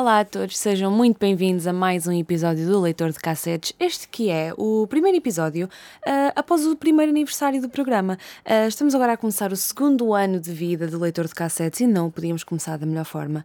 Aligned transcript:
Olá 0.00 0.20
a 0.20 0.24
todos, 0.24 0.56
sejam 0.56 0.90
muito 0.90 1.18
bem-vindos 1.18 1.66
a 1.66 1.74
mais 1.74 2.06
um 2.06 2.12
episódio 2.12 2.66
do 2.66 2.80
Leitor 2.80 3.12
de 3.12 3.18
Cassetes. 3.18 3.74
Este 3.78 4.08
que 4.08 4.30
é 4.30 4.50
o 4.56 4.86
primeiro 4.86 5.18
episódio 5.18 5.68
ah, 6.06 6.32
após 6.34 6.66
o 6.66 6.74
primeiro 6.74 7.12
aniversário 7.12 7.60
do 7.60 7.68
programa. 7.68 8.16
Ah, 8.42 8.66
estamos 8.66 8.94
agora 8.94 9.12
a 9.12 9.16
começar 9.18 9.52
o 9.52 9.56
segundo 9.56 10.14
ano 10.14 10.40
de 10.40 10.50
vida 10.52 10.86
do 10.86 10.98
Leitor 10.98 11.26
de 11.26 11.34
Cassetes 11.34 11.80
e 11.80 11.86
não 11.86 12.10
podíamos 12.10 12.42
começar 12.42 12.78
da 12.78 12.86
melhor 12.86 13.04
forma. 13.04 13.44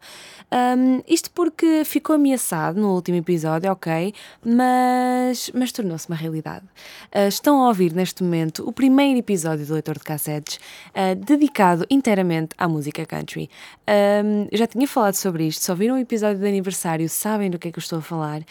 Ahm, 0.49 1.01
isto 1.05 1.29
porque 1.31 1.83
ficou 1.83 2.15
ameaçado 2.15 2.79
no 2.79 2.95
último 2.95 3.17
episódio, 3.17 3.69
ok, 3.69 4.13
mas, 4.41 5.51
mas 5.53 5.73
tornou-se 5.73 6.07
uma 6.07 6.15
realidade. 6.15 6.63
Ah, 7.11 7.27
estão 7.27 7.63
a 7.63 7.67
ouvir 7.67 7.91
neste 7.91 8.23
momento 8.23 8.65
o 8.65 8.71
primeiro 8.71 9.19
episódio 9.19 9.65
do 9.65 9.73
Leitor 9.73 9.95
de 9.95 10.05
Cassetes 10.05 10.57
dedicado 11.27 11.85
inteiramente 11.89 12.55
à 12.57 12.65
música 12.65 13.05
country. 13.05 13.49
Ahm, 13.85 14.47
já 14.53 14.65
tinha 14.65 14.87
falado 14.87 15.15
sobre 15.15 15.47
isto, 15.47 15.61
se 15.61 15.69
ouviram 15.69 15.95
o 15.95 15.97
episódio 15.97 16.44
de 16.45 16.49
aniversário 16.49 17.09
sabem 17.09 17.49
do 17.49 17.59
que 17.59 17.67
é 17.67 17.71
que 17.71 17.79
eu 17.79 17.81
estou 17.81 17.99
a 17.99 18.01
falar. 18.01 18.41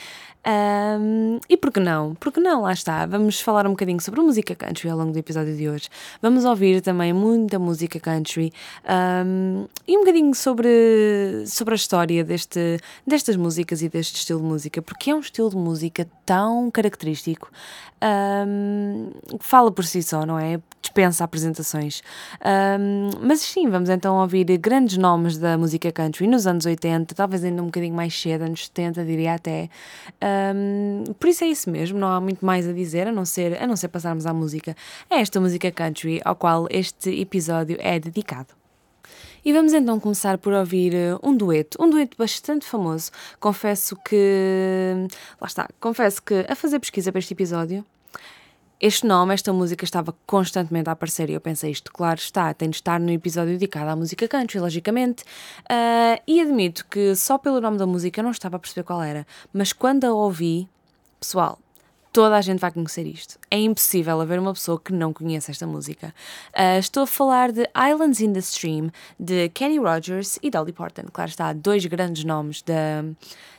Ahm, 0.45 1.41
e 1.49 1.57
por 1.57 1.73
que 1.73 1.81
não? 1.81 2.15
Por 2.17 2.31
que 2.31 2.39
não? 2.39 2.63
Lá 2.63 2.73
está. 2.73 3.07
Vamos 3.07 3.41
falar 3.41 3.67
um 3.67 3.71
bocadinho 3.71 4.01
sobre 4.01 4.21
música 4.21 4.55
country 4.55 4.91
ao 4.91 4.99
longo 4.99 5.13
do 5.13 5.19
episódio 5.19 5.57
de 5.57 5.69
hoje. 5.69 5.89
Vamos 6.21 6.45
ouvir 6.45 6.83
também 6.83 7.13
muita 7.13 7.59
música 7.59 7.99
country 7.99 8.53
ahm, 8.87 9.65
e 9.89 9.97
um 9.97 10.01
bocadinho 10.01 10.35
sobre, 10.35 11.45
sobre 11.47 11.73
a 11.75 11.77
história 11.77 12.23
deste, 12.23 12.79
destas 13.07 13.37
músicas 13.37 13.81
e 13.81 13.89
deste 13.89 14.17
estilo 14.17 14.41
de 14.41 14.47
música, 14.47 14.83
porque 14.83 15.11
é 15.11 15.15
um 15.15 15.21
estilo 15.21 15.49
de 15.49 15.57
música 15.57 16.07
tão 16.27 16.71
característico 16.71 17.51
que 19.39 19.45
fala 19.45 19.73
por 19.73 19.85
si 19.85 20.03
só, 20.03 20.27
não 20.27 20.39
é? 20.39 20.61
Dispensa 20.83 21.25
apresentações. 21.25 22.03
Ahm, 22.43 23.11
mas 23.23 23.41
sim, 23.41 23.69
vamos 23.71 23.89
então 23.89 24.17
ouvir 24.17 24.45
grandes 24.59 24.99
nomes 24.99 25.39
da 25.39 25.57
música 25.57 25.91
country 25.91 26.27
nos 26.27 26.47
anos 26.47 26.67
80, 26.67 27.15
talvez 27.15 27.43
ainda 27.45 27.63
um 27.63 27.67
bocadinho 27.67 27.95
mais 27.95 28.19
cedo, 28.21 28.43
anos 28.43 28.67
70, 28.67 29.05
diria 29.05 29.35
até. 29.35 29.71
Por 31.19 31.29
isso 31.29 31.45
é 31.45 31.49
isso 31.49 31.71
mesmo, 31.71 31.99
não 31.99 32.09
há 32.09 32.21
muito 32.21 32.45
mais 32.45 32.69
a 32.69 32.73
dizer, 32.73 33.09
a 33.09 33.13
não 33.13 33.25
ser, 33.25 33.63
a 33.63 33.67
não 33.67 33.77
ser 33.77 33.89
passarmos 33.89 34.27
à 34.27 34.33
música. 34.33 34.77
É 35.11 35.21
esta 35.21 35.41
música 35.41 35.71
country 35.71 36.21
ao 36.25 36.37
qual 36.37 36.67
este 36.71 37.11
episódio 37.21 37.77
é 37.81 37.99
dedicado. 37.99 38.55
E 39.45 39.53
vamos 39.53 39.75
então 39.75 40.01
começar 40.01 40.39
por 40.39 40.55
ouvir 40.55 40.95
eh, 40.95 41.19
um 41.23 41.37
dueto, 41.37 41.77
um 41.79 41.91
dueto 41.91 42.17
bastante 42.17 42.65
famoso. 42.65 43.11
Confesso 43.39 43.95
que. 43.97 45.07
Lá 45.39 45.47
está, 45.47 45.69
confesso 45.79 46.23
que 46.23 46.47
a 46.49 46.57
fazer 46.57 46.79
pesquisa 46.79 47.13
para 47.13 47.19
este 47.19 47.35
episódio, 47.35 47.85
este 48.87 49.07
nome, 49.07 49.33
esta 49.33 49.51
música 49.51 49.83
estava 49.83 50.15
constantemente 50.27 50.91
a 50.91 50.93
aparecer 50.93 51.31
e 51.31 51.33
eu 51.33 51.41
pensei 51.41 51.71
isto, 51.71 51.91
claro 51.91 52.19
está, 52.19 52.53
tem 52.53 52.69
de 52.69 52.77
estar 52.77 53.01
no 53.01 53.11
episódio 53.11 53.55
dedicado 53.55 53.89
à 53.89 53.97
música 53.97 54.29
country, 54.29 54.61
logicamente. 54.61 55.25
Ah, 55.67 56.21
e 56.27 56.39
admito 56.39 56.85
que 56.91 57.17
só 57.17 57.39
pelo 57.39 57.63
nome 57.63 57.79
da 57.79 57.87
música 57.87 58.21
eu 58.21 58.25
não 58.25 58.31
estava 58.31 58.57
a 58.57 58.59
perceber 58.59 58.85
qual 58.85 59.03
era, 59.03 59.27
mas 59.55 59.73
quando 59.73 60.05
a 60.05 60.13
ouvi, 60.13 60.69
pessoal, 61.19 61.59
toda 62.13 62.37
a 62.37 62.43
gente 62.43 62.61
vai 62.61 62.71
conhecer 62.71 63.07
isto. 63.07 63.39
É 63.51 63.59
impossível 63.59 64.21
haver 64.21 64.39
uma 64.39 64.53
pessoa 64.53 64.79
que 64.79 64.93
não 64.93 65.15
conheça 65.15 65.51
esta 65.51 65.67
música. 65.67 66.15
Ah, 66.53 66.77
estou 66.77 67.05
a 67.05 67.07
falar 67.07 67.53
de 67.53 67.67
Islands 67.91 68.21
in 68.21 68.35
the 68.35 68.41
Stream, 68.41 68.91
de 69.19 69.49
Kenny 69.49 69.79
Rogers 69.79 70.39
e 70.43 70.51
Dolly 70.51 70.73
Parton. 70.73 71.05
Claro 71.11 71.31
está, 71.31 71.55
dois 71.55 71.87
grandes 71.87 72.23
nomes 72.25 72.61
da, 72.61 73.03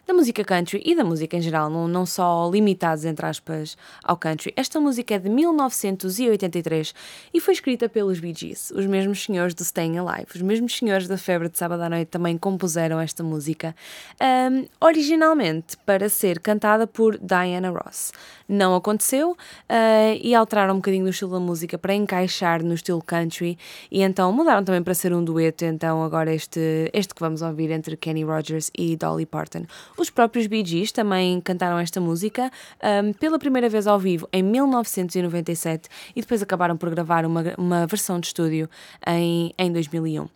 da 0.08 0.14
música 0.14 0.44
country 0.44 0.82
e 0.86 0.96
da 0.96 1.04
música 1.04 1.36
em 1.36 1.42
geral, 1.42 1.70
não, 1.70 1.88
não 1.88 2.06
só 2.06 2.50
limitados, 2.52 3.06
entre 3.06 3.26
aspas, 3.26 3.78
ao 4.04 4.16
country. 4.16 4.54
Esta 4.56 4.80
música 4.80 5.16
é 5.16 5.20
de 5.20 5.30
1983 5.30 6.94
e 7.34 7.40
foi 7.40 7.54
escrita 7.54 7.90
pelos 7.90 8.20
Bee 8.20 8.34
Gees, 8.36 8.72
os 8.72 8.86
mesmos 8.86 9.24
senhores 9.24 9.54
do 9.54 9.64
Staying 9.64 9.98
Alive, 9.98 10.28
os 10.36 10.42
mesmos 10.42 10.78
senhores 10.78 11.08
da 11.08 11.18
Febre 11.18 11.50
de 11.50 11.58
Sábado 11.58 11.82
à 11.82 11.90
Noite 11.90 12.10
também 12.10 12.38
compuseram 12.38 13.00
esta 13.00 13.24
música, 13.24 13.76
ahm, 14.20 14.66
originalmente 14.80 15.78
para 15.86 16.08
ser 16.10 16.40
cantada 16.40 16.86
por 16.86 17.18
Diana 17.18 17.70
Ross. 17.70 18.12
Não 18.48 18.76
aconteceu 18.76 19.36
ah, 19.68 20.16
e 20.22 20.36
alteraram 20.36 20.76
um 20.76 20.78
bocadinho 20.78 21.06
do 21.06 21.10
estilo 21.10 21.32
da 21.32 21.40
música 21.40 21.78
para 21.78 21.96
encaixar 21.96 22.64
no 22.64 22.76
estilo 22.76 23.02
country 23.02 23.58
e 23.90 24.04
então 24.04 24.32
mudaram 24.32 24.64
também 24.64 24.84
para 24.84 24.94
ser 24.94 25.14
um 25.14 25.24
dueto, 25.24 25.66
então 25.66 26.04
agora 26.04 26.34
este, 26.34 26.92
este 26.94 27.16
que 27.16 27.22
vamos 27.22 27.42
ouvir 27.42 27.72
entre 27.72 27.98
Kenny 27.98 28.24
Rogers 28.24 28.70
e 28.78 28.96
Dolly 28.96 29.26
Parton. 29.26 29.66
Os 29.98 30.10
próprios 30.10 30.48
Bee 30.48 30.66
Gees 30.66 30.92
também 30.92 31.40
cantaram 31.40 31.80
esta 31.80 32.02
música 32.02 32.52
ahm, 32.82 33.14
pela 33.14 33.40
primeira 33.40 33.70
vez 33.70 33.88
ao 33.88 33.98
vivo 33.98 34.28
em 34.32 34.44
1997 34.44 35.90
e 36.16 36.22
depois 36.22 36.42
acabaram 36.42 36.76
por 36.76 36.90
gravar 36.90 37.26
uma, 37.26 37.44
uma 37.58 37.88
versão 37.88 38.20
de 38.20 38.28
estúdio 38.28 38.70
em, 39.08 39.54
em 39.58 39.72
2001. 39.72 40.28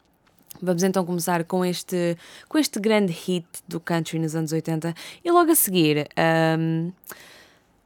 Vamos 0.61 0.83
então 0.83 1.05
começar 1.05 1.43
com 1.43 1.63
este, 1.63 2.17
com 2.47 2.57
este 2.57 2.79
grande 2.79 3.13
hit 3.13 3.45
do 3.67 3.79
country 3.79 4.19
nos 4.19 4.35
anos 4.35 4.51
80 4.51 4.93
e 5.23 5.31
logo 5.31 5.51
a 5.51 5.55
seguir. 5.55 6.07
ahm, 6.17 6.91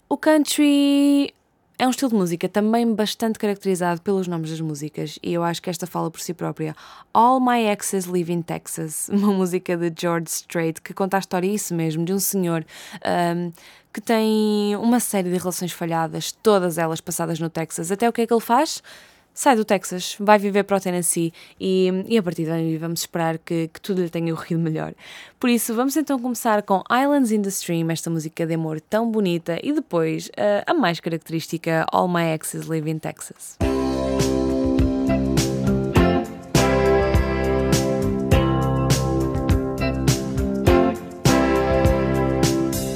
o 0.09 0.17
country 0.17 1.33
é 1.77 1.87
um 1.87 1.89
estilo 1.89 2.11
de 2.11 2.17
música 2.17 2.47
também 2.47 2.93
bastante 2.93 3.39
caracterizado 3.39 4.01
pelos 4.01 4.27
nomes 4.27 4.51
das 4.51 4.61
músicas 4.61 5.17
e 5.23 5.33
eu 5.33 5.43
acho 5.43 5.61
que 5.61 5.69
esta 5.69 5.87
fala 5.87 6.09
por 6.11 6.21
si 6.21 6.33
própria. 6.33 6.75
All 7.13 7.39
My 7.39 7.65
Exes 7.65 8.05
Live 8.05 8.31
in 8.31 8.41
Texas, 8.41 9.09
uma 9.13 9.33
música 9.33 9.75
de 9.75 9.91
George 9.99 10.29
Strait 10.29 10.81
que 10.81 10.93
conta 10.93 11.17
a 11.17 11.19
história, 11.19 11.47
isso 11.47 11.73
mesmo, 11.73 12.05
de 12.05 12.13
um 12.13 12.19
senhor 12.19 12.65
ahm, 13.03 13.51
que 13.91 14.01
tem 14.01 14.75
uma 14.75 14.99
série 14.99 15.29
de 15.29 15.37
relações 15.37 15.71
falhadas, 15.71 16.31
todas 16.31 16.77
elas 16.77 17.01
passadas 17.01 17.39
no 17.39 17.49
Texas. 17.49 17.91
Até 17.91 18.07
o 18.07 18.13
que 18.13 18.21
é 18.21 18.27
que 18.27 18.33
ele 18.33 18.41
faz? 18.41 18.81
Sai 19.33 19.55
do 19.55 19.65
Texas, 19.65 20.15
vai 20.19 20.37
viver 20.37 20.63
para 20.63 20.77
o 20.77 20.79
Tennessee 20.79 21.33
e, 21.59 21.89
e 22.07 22.17
a 22.19 22.23
partir 22.23 22.45
daí 22.45 22.77
vamos 22.77 22.99
esperar 22.99 23.39
que, 23.39 23.67
que 23.67 23.81
tudo 23.81 24.03
lhe 24.03 24.09
tenha 24.09 24.33
corrido 24.33 24.61
melhor. 24.61 24.93
Por 25.39 25.49
isso, 25.49 25.73
vamos 25.73 25.97
então 25.97 26.19
começar 26.19 26.61
com 26.61 26.83
Islands 26.89 27.31
in 27.31 27.41
the 27.41 27.49
Stream, 27.49 27.89
esta 27.89 28.11
música 28.11 28.45
de 28.45 28.53
amor 28.53 28.79
tão 28.79 29.09
bonita, 29.09 29.57
e 29.63 29.73
depois 29.73 30.29
eh, 30.37 30.63
a 30.67 30.73
mais 30.75 30.99
característica, 30.99 31.85
All 31.91 32.07
My 32.07 32.25
Exes 32.33 32.67
Live 32.67 32.89
in 32.89 32.99
Texas. 32.99 33.57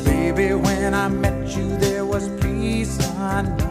Baby, 0.05 0.53
when 0.53 0.93
I 0.93 1.09
met 1.09 1.57
you, 1.57 1.77
there 1.77 2.05
was 2.05 2.29
peace 2.39 2.95
unknown. 3.17 3.66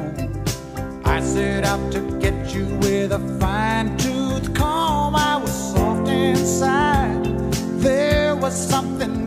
Set 1.33 1.65
out 1.65 1.93
to 1.93 2.01
get 2.21 2.55
you 2.55 2.67
with 2.79 3.13
a 3.13 3.19
fine 3.41 3.97
tooth 3.99 4.55
comb. 4.55 5.17
I 5.17 5.37
was 5.37 5.53
soft 5.73 6.09
inside. 6.09 7.25
There 7.81 8.35
was 8.37 8.55
something 8.55 9.26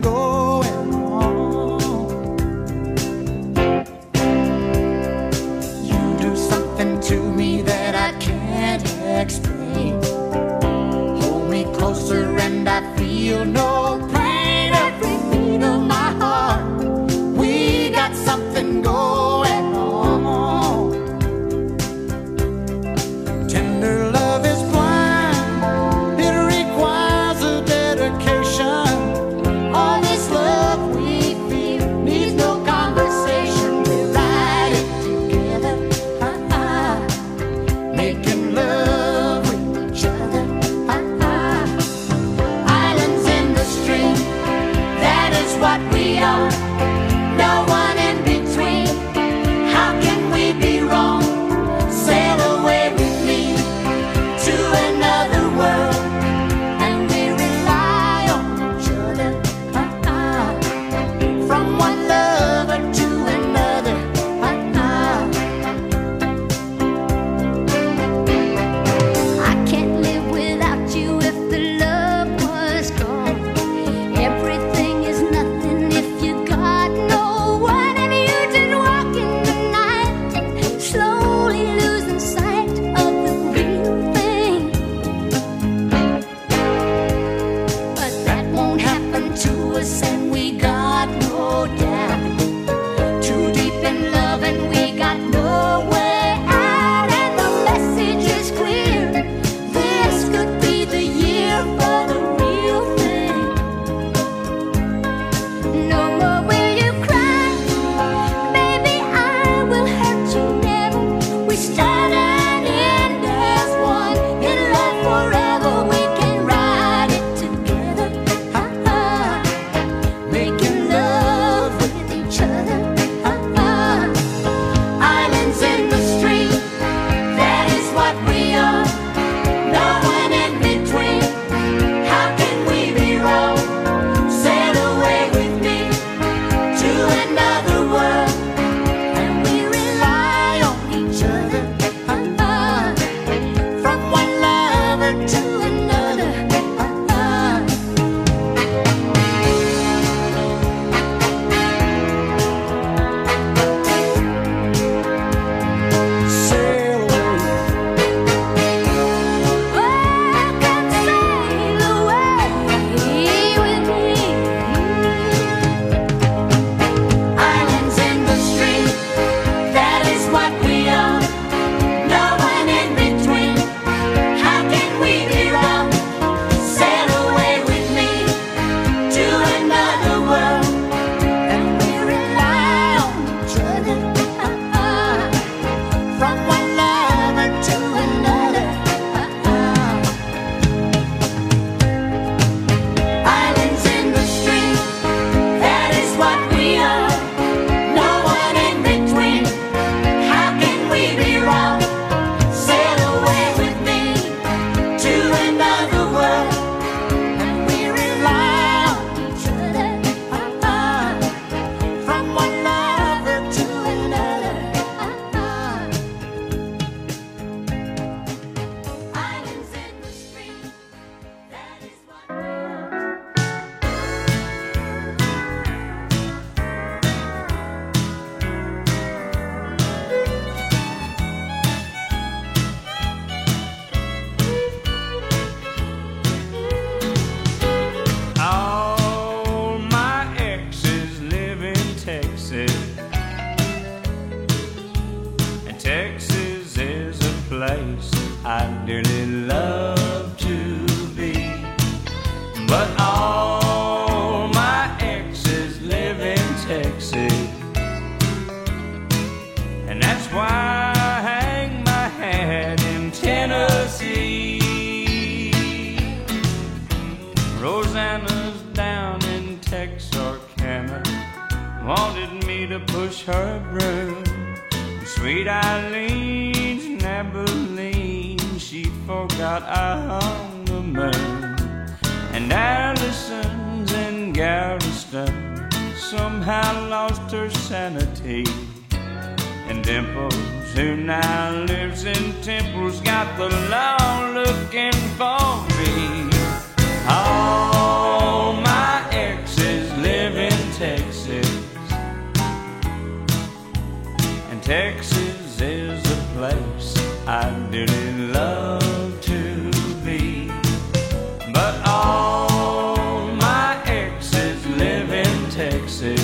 And 316.02 316.16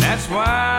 that's 0.00 0.26
why 0.28 0.69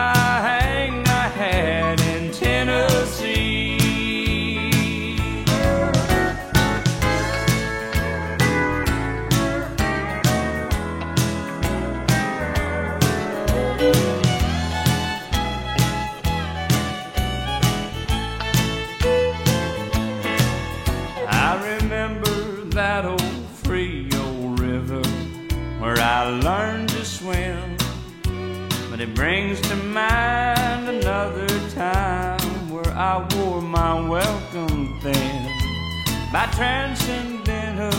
By 36.32 36.46
transcendental 36.46 37.92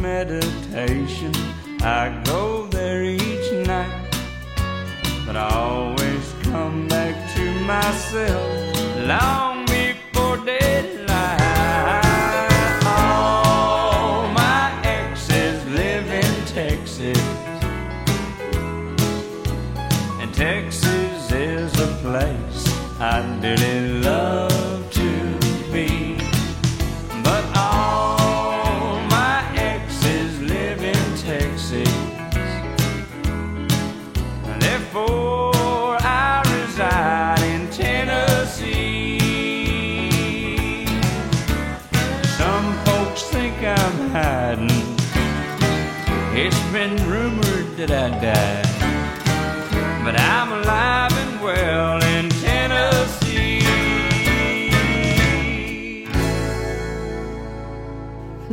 meditation, 0.00 1.32
I 1.82 2.22
go 2.24 2.68
there 2.68 3.02
each 3.02 3.66
night. 3.66 4.06
But 5.26 5.34
I 5.34 5.48
always 5.52 6.34
come 6.44 6.86
back 6.86 7.34
to 7.34 7.44
myself 7.64 8.76
long 9.08 9.49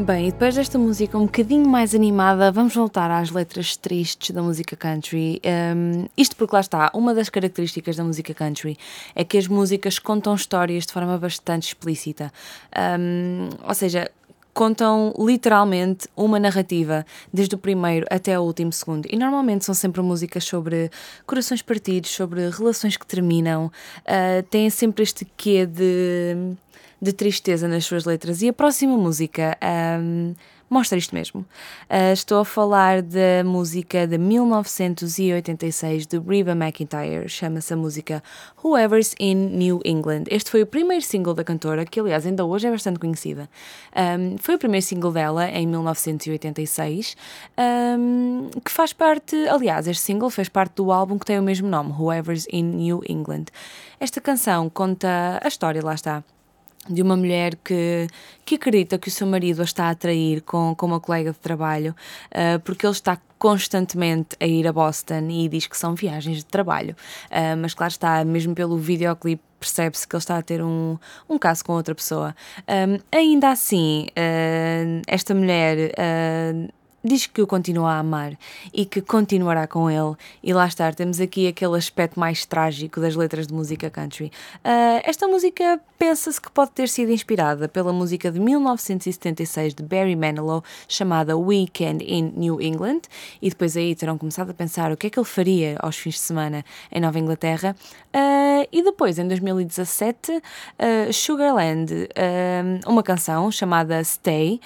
Bem, 0.07 0.29
e 0.29 0.31
depois 0.31 0.55
desta 0.55 0.79
música 0.79 1.17
um 1.17 1.25
bocadinho 1.25 1.67
mais 1.67 1.93
animada, 1.93 2.49
vamos 2.49 2.73
voltar 2.73 3.11
às 3.11 3.29
letras 3.29 3.75
tristes 3.75 4.31
da 4.31 4.41
música 4.41 4.73
country. 4.73 5.41
Um, 5.75 6.05
isto 6.15 6.33
porque 6.37 6.55
lá 6.55 6.61
está, 6.61 6.89
uma 6.93 7.13
das 7.13 7.27
características 7.27 7.97
da 7.97 8.05
música 8.05 8.33
country 8.33 8.77
é 9.13 9.25
que 9.25 9.37
as 9.37 9.49
músicas 9.49 9.99
contam 9.99 10.33
histórias 10.33 10.85
de 10.85 10.93
forma 10.93 11.17
bastante 11.17 11.67
explícita. 11.67 12.31
Um, 12.97 13.49
ou 13.67 13.73
seja, 13.73 14.09
contam 14.53 15.13
literalmente 15.19 16.07
uma 16.15 16.39
narrativa, 16.39 17.05
desde 17.33 17.55
o 17.55 17.57
primeiro 17.57 18.07
até 18.09 18.39
o 18.39 18.43
último 18.43 18.71
segundo. 18.71 19.09
E 19.11 19.17
normalmente 19.17 19.65
são 19.65 19.75
sempre 19.75 20.01
músicas 20.01 20.45
sobre 20.45 20.89
corações 21.25 21.61
partidos, 21.61 22.11
sobre 22.11 22.49
relações 22.49 22.95
que 22.95 23.05
terminam, 23.05 23.65
uh, 23.65 24.41
têm 24.49 24.69
sempre 24.69 25.03
este 25.03 25.27
quê 25.35 25.65
de 25.65 26.55
de 27.01 27.13
tristeza 27.13 27.67
nas 27.67 27.85
suas 27.85 28.05
letras. 28.05 28.41
E 28.41 28.49
a 28.49 28.53
próxima 28.53 28.97
música 28.97 29.57
um, 30.01 30.33
mostra 30.69 30.97
isto 30.97 31.13
mesmo. 31.15 31.41
Uh, 31.89 32.11
estou 32.13 32.39
a 32.39 32.45
falar 32.45 33.01
da 33.01 33.43
música 33.45 34.05
de 34.05 34.17
1986 34.17 36.07
de 36.07 36.19
Reba 36.19 36.51
McIntyre. 36.51 37.29
Chama-se 37.29 37.73
a 37.73 37.77
música 37.77 38.23
Whoever's 38.63 39.15
in 39.19 39.35
New 39.35 39.79
England. 39.85 40.23
Este 40.29 40.49
foi 40.49 40.63
o 40.63 40.67
primeiro 40.67 41.03
single 41.03 41.33
da 41.33 41.43
cantora, 41.43 41.85
que 41.85 41.99
aliás 41.99 42.25
ainda 42.25 42.43
hoje 42.45 42.67
é 42.67 42.71
bastante 42.71 42.99
conhecida. 42.99 43.49
Um, 43.95 44.37
foi 44.39 44.55
o 44.55 44.59
primeiro 44.59 44.85
single 44.85 45.11
dela 45.11 45.49
em 45.49 45.65
1986, 45.67 47.15
um, 47.97 48.49
que 48.63 48.71
faz 48.71 48.91
parte, 48.91 49.35
aliás, 49.47 49.87
este 49.87 50.03
single 50.03 50.29
fez 50.29 50.49
parte 50.49 50.75
do 50.75 50.91
álbum 50.91 51.17
que 51.17 51.25
tem 51.25 51.39
o 51.39 51.43
mesmo 51.43 51.67
nome, 51.67 51.91
Whoever's 51.91 52.47
in 52.51 52.63
New 52.63 53.01
England. 53.07 53.45
Esta 53.99 54.19
canção 54.19 54.69
conta 54.69 55.39
a 55.41 55.47
história, 55.47 55.83
lá 55.83 55.93
está, 55.93 56.23
de 56.89 57.01
uma 57.01 57.15
mulher 57.15 57.55
que, 57.63 58.07
que 58.45 58.55
acredita 58.55 58.97
que 58.97 59.07
o 59.07 59.11
seu 59.11 59.27
marido 59.27 59.61
a 59.61 59.65
está 59.65 59.85
a 59.85 59.89
atrair 59.91 60.41
com, 60.41 60.73
com 60.75 60.85
uma 60.85 60.99
colega 60.99 61.31
de 61.31 61.39
trabalho 61.39 61.95
uh, 62.31 62.59
porque 62.61 62.85
ele 62.85 62.93
está 62.93 63.17
constantemente 63.37 64.35
a 64.39 64.45
ir 64.45 64.67
a 64.67 64.73
Boston 64.73 65.27
e 65.29 65.47
diz 65.47 65.67
que 65.67 65.77
são 65.77 65.93
viagens 65.93 66.37
de 66.37 66.45
trabalho. 66.45 66.95
Uh, 67.25 67.57
mas 67.57 67.73
claro 67.73 67.91
está, 67.91 68.23
mesmo 68.25 68.55
pelo 68.55 68.77
videoclipe 68.77 69.43
percebe-se 69.59 70.07
que 70.07 70.15
ele 70.15 70.19
está 70.19 70.37
a 70.37 70.41
ter 70.41 70.61
um, 70.61 70.97
um 71.27 71.37
caso 71.37 71.65
com 71.65 71.73
outra 71.73 71.95
pessoa. 71.95 72.35
Um, 72.67 72.99
ainda 73.11 73.49
assim, 73.49 74.07
uh, 74.09 75.01
esta 75.07 75.33
mulher 75.33 75.91
diz 77.03 77.27
que 77.27 77.41
o 77.41 77.47
continua 77.47 77.93
a 77.93 77.99
amar 77.99 78.37
e 78.73 78.85
que 78.85 79.01
continuará 79.01 79.67
com 79.67 79.89
ele. 79.89 80.15
E 80.43 80.53
lá 80.53 80.67
está, 80.67 80.91
temos 80.91 81.19
aqui 81.19 81.47
aquele 81.47 81.77
aspecto 81.77 82.19
mais 82.19 82.45
trágico 82.45 82.99
das 82.99 83.15
letras 83.15 83.47
de 83.47 83.53
música 83.53 83.89
country. 83.89 84.25
Uh, 84.57 85.01
esta 85.03 85.27
música 85.27 85.79
pensa-se 85.97 86.39
que 86.39 86.51
pode 86.51 86.71
ter 86.71 86.89
sido 86.89 87.11
inspirada 87.11 87.67
pela 87.67 87.91
música 87.91 88.31
de 88.31 88.39
1976 88.39 89.73
de 89.73 89.83
Barry 89.83 90.15
Manilow 90.15 90.63
chamada 90.87 91.35
Weekend 91.37 92.03
in 92.03 92.33
New 92.35 92.61
England 92.61 93.01
e 93.41 93.49
depois 93.49 93.75
aí 93.75 93.95
terão 93.95 94.17
começado 94.17 94.51
a 94.51 94.53
pensar 94.53 94.91
o 94.91 94.97
que 94.97 95.07
é 95.07 95.09
que 95.09 95.19
ele 95.19 95.25
faria 95.25 95.77
aos 95.79 95.97
fins 95.97 96.15
de 96.15 96.21
semana 96.21 96.63
em 96.91 96.99
Nova 96.99 97.17
Inglaterra. 97.17 97.75
Uh, 98.17 98.67
e 98.71 98.81
depois, 98.81 99.19
em 99.19 99.27
2017, 99.27 100.31
uh, 100.31 101.13
Sugarland, 101.13 102.09
uma 102.87 103.03
canção 103.03 103.51
chamada 103.51 104.03
Stay, 104.03 104.59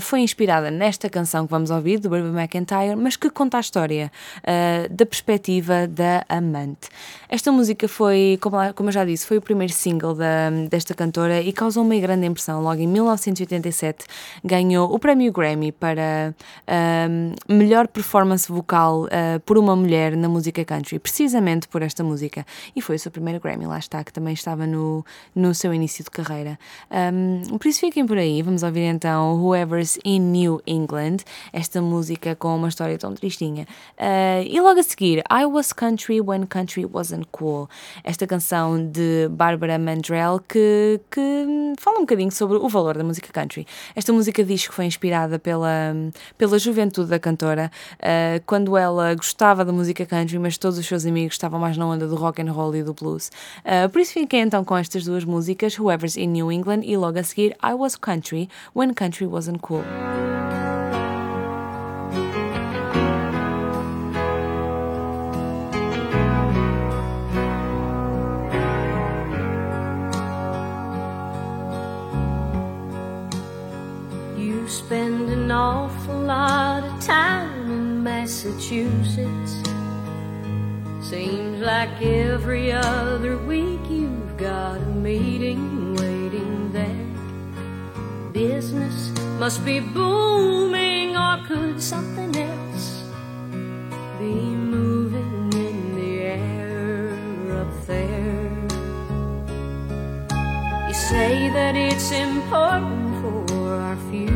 foi 0.00 0.20
inspirada 0.20 0.70
nesta 0.70 1.10
canção 1.10 1.44
que 1.46 1.50
vamos 1.50 1.70
ouvir, 1.70 1.98
do 1.98 2.08
Barbara 2.08 2.42
McIntyre, 2.42 2.96
mas 2.96 3.16
que 3.16 3.28
conta 3.28 3.58
a 3.58 3.60
história 3.60 4.10
uh, 4.38 4.92
da 4.92 5.04
perspectiva 5.04 5.86
da 5.86 6.24
amante. 6.28 6.88
Esta 7.28 7.50
música 7.50 7.88
foi, 7.88 8.38
como, 8.40 8.56
como 8.74 8.88
eu 8.88 8.92
já 8.92 9.04
disse, 9.04 9.26
foi 9.26 9.38
o 9.38 9.42
primeiro 9.42 9.72
single 9.72 10.14
da, 10.14 10.50
desta 10.70 10.94
cantora 10.94 11.40
e 11.42 11.52
causou 11.52 11.84
uma 11.84 11.96
grande 11.96 12.26
impressão. 12.26 12.62
Logo 12.62 12.80
em 12.80 12.86
1987 12.86 14.04
ganhou 14.44 14.92
o 14.94 14.98
prémio 14.98 15.32
Grammy 15.32 15.72
para 15.72 16.34
uh, 16.68 17.52
melhor 17.52 17.88
performance 17.88 18.50
vocal 18.50 19.04
uh, 19.04 19.40
por 19.44 19.58
uma 19.58 19.74
mulher 19.74 20.16
na 20.16 20.28
música 20.28 20.64
country, 20.64 20.98
precisamente 20.98 21.68
por 21.68 21.82
esta 21.82 22.04
música. 22.04 22.46
E 22.74 22.80
foi 22.86 22.96
o 22.96 22.98
seu 23.00 23.10
primeiro 23.10 23.40
Grammy, 23.40 23.66
lá 23.66 23.78
está, 23.80 24.04
que 24.04 24.12
também 24.12 24.32
estava 24.32 24.64
no, 24.64 25.04
no 25.34 25.52
seu 25.52 25.74
início 25.74 26.04
de 26.04 26.10
carreira. 26.10 26.56
Um, 26.88 27.58
por 27.58 27.66
isso 27.66 27.80
fiquem 27.80 28.06
por 28.06 28.16
aí, 28.16 28.40
vamos 28.42 28.62
ouvir 28.62 28.82
então 28.82 29.42
Whoever's 29.42 29.98
in 30.04 30.20
New 30.20 30.62
England, 30.64 31.16
esta 31.52 31.82
música 31.82 32.36
com 32.36 32.54
uma 32.54 32.68
história 32.68 32.96
tão 32.96 33.12
tristinha. 33.12 33.66
Uh, 33.98 34.46
e 34.46 34.60
logo 34.60 34.78
a 34.78 34.82
seguir, 34.84 35.24
I 35.28 35.44
Was 35.46 35.72
Country 35.72 36.20
When 36.20 36.46
Country 36.46 36.86
Wasn't 36.86 37.26
Cool, 37.32 37.68
esta 38.04 38.24
canção 38.24 38.86
de 38.86 39.28
Barbara 39.32 39.80
Mandrell 39.80 40.38
que, 40.48 41.00
que 41.10 41.74
fala 41.80 41.98
um 41.98 42.02
bocadinho 42.02 42.30
sobre 42.30 42.56
o 42.56 42.68
valor 42.68 42.96
da 42.96 43.02
música 43.02 43.32
country. 43.32 43.66
Esta 43.96 44.12
música 44.12 44.44
diz 44.44 44.68
que 44.68 44.72
foi 44.72 44.84
inspirada 44.84 45.40
pela, 45.40 45.92
pela 46.38 46.56
juventude 46.56 47.10
da 47.10 47.18
cantora, 47.18 47.68
uh, 47.94 48.40
quando 48.46 48.76
ela 48.76 49.12
gostava 49.16 49.64
da 49.64 49.72
música 49.72 50.06
country, 50.06 50.38
mas 50.38 50.56
todos 50.56 50.78
os 50.78 50.86
seus 50.86 51.04
amigos 51.04 51.34
estavam 51.34 51.58
mais 51.58 51.76
na 51.76 51.84
onda 51.84 52.06
do 52.06 52.14
rock 52.14 52.40
and 52.40 52.52
roll 52.52 52.75
e 52.76 52.82
do 52.82 52.94
blues. 52.94 53.30
Uh, 53.64 53.88
por 53.88 54.00
isso 54.00 54.12
fiquei 54.12 54.40
então 54.40 54.64
com 54.64 54.76
estas 54.76 55.04
duas 55.04 55.24
músicas, 55.24 55.78
Whoever's 55.78 56.16
in 56.16 56.28
New 56.28 56.50
England 56.50 56.82
e 56.84 56.96
logo 56.96 57.18
a 57.18 57.22
seguir 57.22 57.56
I 57.62 57.74
Was 57.74 57.96
Country 57.96 58.48
When 58.74 58.94
Country 58.94 59.26
Wasn't 59.26 59.60
Cool. 59.60 59.84
You 74.36 74.68
spend 74.68 75.30
an 75.30 75.50
awful 75.50 76.20
lot 76.22 76.84
of 76.84 77.06
time 77.06 77.70
in 77.70 78.02
Massachusetts. 78.02 79.45
Seems 81.10 81.60
like 81.60 82.02
every 82.02 82.72
other 82.72 83.38
week 83.38 83.78
you've 83.88 84.36
got 84.36 84.78
a 84.78 84.86
meeting 84.86 85.94
waiting 85.94 86.72
there. 86.72 87.06
Business 88.32 89.12
must 89.38 89.64
be 89.64 89.78
booming, 89.78 91.16
or 91.16 91.38
could 91.46 91.80
something 91.80 92.34
else 92.36 93.04
be 94.18 94.34
moving 94.74 95.52
in 95.52 95.94
the 95.94 96.22
air 96.22 97.16
up 97.60 97.86
there? 97.86 98.50
You 100.88 100.94
say 100.94 101.50
that 101.50 101.76
it's 101.76 102.10
important 102.10 103.22
for 103.22 103.74
our 103.74 103.96
future. 104.10 104.35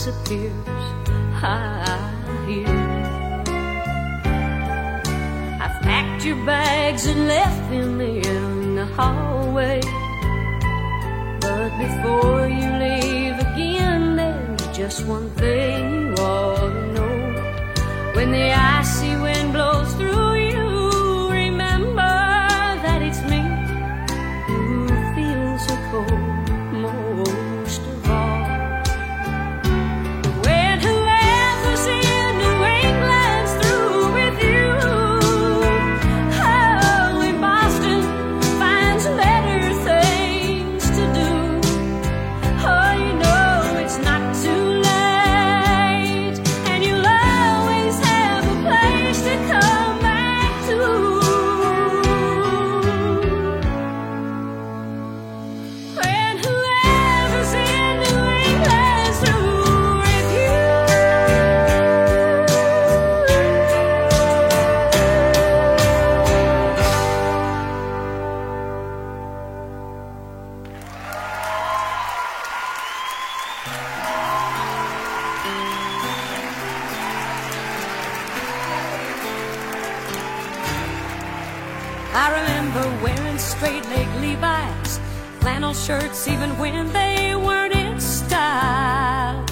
Disappears. 0.00 0.52
I 1.42 2.44
hear. 2.46 2.66
I've 5.64 5.78
packed 5.82 6.24
your 6.24 6.42
bags 6.46 7.04
and 7.04 7.28
left 7.28 7.70
them 7.70 8.00
in 8.00 8.76
the 8.76 8.86
hallway. 8.86 9.80
But 11.42 11.70
before 11.84 12.48
you 12.48 12.68
leave 12.86 13.36
again, 13.48 14.16
there's 14.16 14.66
just 14.74 15.04
one 15.04 15.28
thing 15.42 16.06
you 16.06 16.14
ought 16.14 16.70
to 16.70 16.92
know. 16.94 18.12
When 18.14 18.32
the 18.32 18.52
icy 18.52 19.19
I 82.22 82.28
remember 82.38 82.82
wearing 83.02 83.38
straight 83.38 83.82
leg 83.86 84.06
Levi's, 84.20 85.00
flannel 85.38 85.72
shirts, 85.72 86.28
even 86.28 86.50
when 86.58 86.92
they 86.92 87.34
weren't 87.34 87.74
in 87.74 87.98
style. 87.98 89.42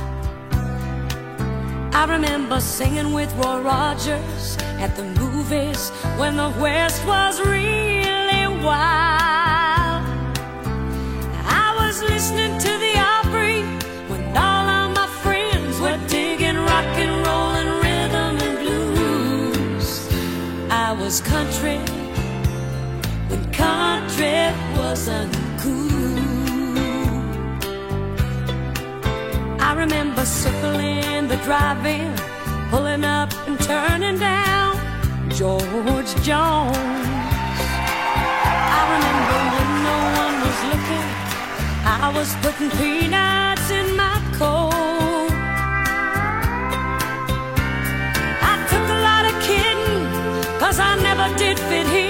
I 1.95 2.07
remember 2.07 2.61
singing 2.61 3.15
with 3.15 3.33
Roy 3.37 3.63
Rogers 3.63 4.59
at 4.85 4.95
the 4.97 5.05
movies 5.05 5.89
when 6.19 6.37
the 6.37 6.53
West 6.61 7.07
was 7.07 7.41
really 7.41 8.47
wild. 8.63 10.05
I 11.49 11.75
was 11.81 12.03
listening 12.03 12.59
to 12.59 12.73
the 12.85 12.95
Opry 12.99 13.63
when 14.11 14.37
all 14.37 14.69
of 14.69 14.95
my 14.95 15.07
friends 15.23 15.81
were 15.81 15.99
digging 16.07 16.57
rock 16.57 16.93
and 17.05 17.27
roll 17.27 17.51
and 17.61 17.71
rhythm 17.83 18.37
and 18.47 18.59
blues. 18.59 20.07
I 20.71 20.93
was 20.93 21.23
country 21.23 21.81
trip 24.19 24.55
was 24.77 25.09
uncool. 25.09 26.19
I 29.61 29.71
remember 29.83 30.25
circling 30.25 31.29
the 31.29 31.39
drive-in, 31.47 32.11
pulling 32.71 33.05
up 33.05 33.31
and 33.47 33.57
turning 33.61 34.19
down 34.19 34.75
George 35.39 36.13
Jones. 36.27 36.77
I 38.77 38.81
remember 38.95 39.39
when 39.55 39.71
no 39.89 39.99
one 40.23 40.37
was 40.45 40.59
looking, 40.71 41.09
I 42.03 42.07
was 42.17 42.31
putting 42.43 42.71
peanuts 42.81 43.71
in 43.71 43.87
my 44.03 44.17
coat. 44.41 45.31
I 48.51 48.55
took 48.71 48.87
a 48.97 49.01
lot 49.09 49.25
of 49.31 49.35
kidding, 49.47 50.03
I 50.91 50.93
never 51.07 51.29
did 51.39 51.57
fit 51.71 51.87
here. 51.87 52.08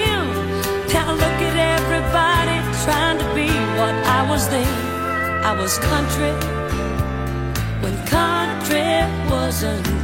Was. 4.39 4.63
I 5.43 5.51
was 5.59 5.77
country 5.79 6.31
when 7.81 7.95
country 8.07 8.87
wasn't 9.29 9.98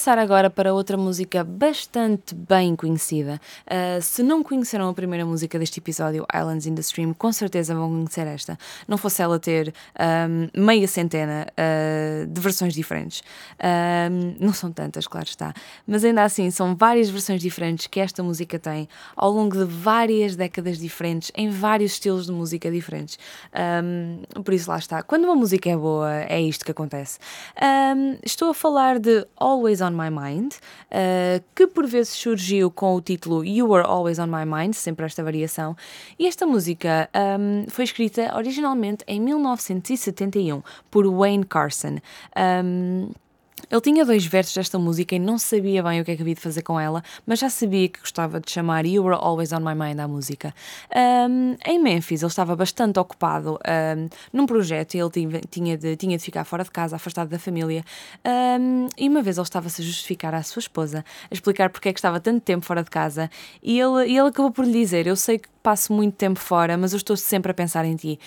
passar 0.00 0.18
agora 0.18 0.48
para 0.48 0.72
outra 0.72 0.96
música 0.96 1.44
bastante 1.44 2.34
bem 2.34 2.74
conhecida. 2.74 3.38
Uh, 3.66 4.00
se 4.00 4.22
não 4.22 4.42
conheceram 4.42 4.88
a 4.88 4.94
primeira 4.94 5.26
música 5.26 5.58
deste 5.58 5.78
episódio, 5.78 6.26
Islands 6.34 6.64
in 6.64 6.74
the 6.74 6.80
Stream, 6.80 7.12
com 7.12 7.30
certeza 7.30 7.74
vão 7.74 7.90
conhecer 7.90 8.26
esta. 8.26 8.58
Não 8.88 8.96
fosse 8.96 9.20
ela 9.20 9.38
ter 9.38 9.74
um, 10.26 10.48
meia 10.58 10.88
centena 10.88 11.46
uh, 11.50 12.26
de 12.26 12.40
versões 12.40 12.72
diferentes. 12.72 13.22
Um, 14.10 14.36
não 14.42 14.54
são 14.54 14.72
tantas, 14.72 15.06
claro 15.06 15.26
está. 15.26 15.52
Mas 15.86 16.02
ainda 16.02 16.24
assim, 16.24 16.50
são 16.50 16.74
várias 16.74 17.10
versões 17.10 17.42
diferentes 17.42 17.86
que 17.86 18.00
esta 18.00 18.22
música 18.22 18.58
tem 18.58 18.88
ao 19.14 19.30
longo 19.30 19.54
de 19.54 19.64
várias 19.66 20.34
décadas 20.34 20.78
diferentes, 20.78 21.30
em 21.36 21.50
vários 21.50 21.92
estilos 21.92 22.24
de 22.24 22.32
música 22.32 22.70
diferentes. 22.70 23.18
Um, 23.84 24.22
por 24.42 24.54
isso, 24.54 24.70
lá 24.70 24.78
está. 24.78 25.02
Quando 25.02 25.24
uma 25.24 25.34
música 25.34 25.68
é 25.68 25.76
boa, 25.76 26.10
é 26.22 26.40
isto 26.40 26.64
que 26.64 26.70
acontece. 26.70 27.18
Estou 28.24 28.48
a 28.48 28.54
falar 28.54 28.98
de 28.98 29.26
Always 29.36 29.82
on 29.82 29.89
My 29.90 30.10
Mind, 30.10 30.52
uh, 30.54 31.42
que 31.54 31.66
por 31.66 31.86
vezes 31.86 32.12
surgiu 32.12 32.70
com 32.70 32.94
o 32.94 33.00
título 33.00 33.44
You 33.44 33.68
Were 33.68 33.86
Always 33.86 34.18
on 34.18 34.26
My 34.26 34.44
Mind, 34.44 34.74
sempre 34.74 35.06
esta 35.06 35.22
variação. 35.22 35.76
E 36.18 36.26
esta 36.26 36.46
música 36.46 37.08
um, 37.38 37.64
foi 37.68 37.84
escrita 37.84 38.34
originalmente 38.36 39.04
em 39.06 39.20
1971 39.20 40.62
por 40.90 41.06
Wayne 41.06 41.44
Carson. 41.44 41.98
Um, 42.64 43.10
ele 43.70 43.80
tinha 43.80 44.04
dois 44.04 44.24
versos 44.24 44.54
desta 44.54 44.78
música 44.78 45.14
e 45.14 45.18
não 45.18 45.38
sabia 45.38 45.82
bem 45.82 46.00
o 46.00 46.04
que 46.04 46.12
é 46.12 46.16
que 46.16 46.22
havia 46.22 46.34
de 46.34 46.40
fazer 46.40 46.62
com 46.62 46.78
ela, 46.78 47.02
mas 47.26 47.38
já 47.38 47.50
sabia 47.50 47.88
que 47.88 48.00
gostava 48.00 48.40
de 48.40 48.50
chamar 48.50 48.86
You 48.86 49.04
Were 49.04 49.18
Always 49.20 49.52
on 49.52 49.60
My 49.60 49.74
Mind 49.74 49.98
à 49.98 50.08
música. 50.08 50.54
Um, 50.94 51.56
em 51.66 51.78
Memphis, 51.78 52.22
ele 52.22 52.28
estava 52.28 52.54
bastante 52.56 52.98
ocupado 52.98 53.58
um, 53.58 54.08
num 54.32 54.46
projeto 54.46 54.94
e 54.94 54.98
ele 54.98 55.10
tinha, 55.50 55.76
de, 55.76 55.96
tinha 55.96 56.16
de 56.16 56.24
ficar 56.24 56.44
fora 56.44 56.64
de 56.64 56.70
casa, 56.70 56.96
afastado 56.96 57.28
da 57.28 57.38
família. 57.38 57.84
Um, 58.24 58.88
e 58.96 59.08
uma 59.08 59.22
vez 59.22 59.36
ele 59.36 59.44
estava-se 59.44 59.82
a 59.82 59.84
justificar 59.84 60.34
à 60.34 60.42
sua 60.42 60.60
esposa, 60.60 61.04
a 61.30 61.34
explicar 61.34 61.70
porque 61.70 61.88
é 61.88 61.92
que 61.92 61.98
estava 61.98 62.20
tanto 62.20 62.40
tempo 62.40 62.64
fora 62.64 62.82
de 62.82 62.90
casa, 62.90 63.30
e 63.62 63.78
ele, 63.78 64.06
e 64.06 64.16
ele 64.16 64.28
acabou 64.28 64.50
por 64.50 64.64
lhe 64.64 64.72
dizer: 64.72 65.06
Eu 65.06 65.16
sei 65.16 65.38
que 65.38 65.48
passo 65.62 65.92
muito 65.92 66.14
tempo 66.14 66.38
fora, 66.38 66.76
mas 66.76 66.92
eu 66.92 66.96
estou 66.96 67.16
sempre 67.16 67.50
a 67.50 67.54
pensar 67.54 67.84
em 67.84 67.96
ti. 67.96 68.18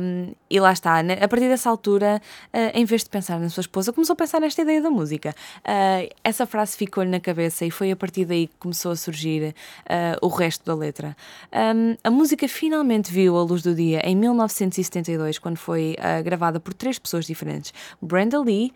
Um, 0.00 0.32
e 0.50 0.60
lá 0.60 0.72
está, 0.72 1.02
né? 1.02 1.18
a 1.20 1.28
partir 1.28 1.48
dessa 1.48 1.70
altura, 1.70 2.20
uh, 2.52 2.58
em 2.74 2.84
vez 2.84 3.04
de 3.04 3.10
pensar 3.10 3.38
na 3.38 3.48
sua 3.48 3.60
esposa, 3.60 3.92
começou 3.92 4.14
a 4.14 4.16
pensar 4.16 4.40
nesta 4.40 4.62
ideia 4.62 4.80
da 4.80 4.90
música. 4.90 5.34
Uh, 5.60 6.12
essa 6.22 6.46
frase 6.46 6.76
ficou-lhe 6.76 7.10
na 7.10 7.20
cabeça 7.20 7.64
e 7.64 7.70
foi 7.70 7.90
a 7.90 7.96
partir 7.96 8.24
daí 8.24 8.46
que 8.48 8.54
começou 8.58 8.92
a 8.92 8.96
surgir 8.96 9.54
uh, 9.84 10.26
o 10.26 10.28
resto 10.28 10.64
da 10.64 10.74
letra. 10.74 11.16
Um, 11.52 11.96
a 12.02 12.10
música 12.10 12.48
finalmente 12.48 13.12
viu 13.12 13.36
a 13.36 13.42
luz 13.42 13.62
do 13.62 13.74
dia 13.74 14.00
em 14.04 14.16
1972, 14.16 15.38
quando 15.38 15.56
foi 15.56 15.96
gravada 16.24 16.60
por 16.60 16.74
três 16.74 16.98
pessoas 16.98 17.26
diferentes: 17.26 17.72
Brenda 18.00 18.40
Lee, 18.40 18.72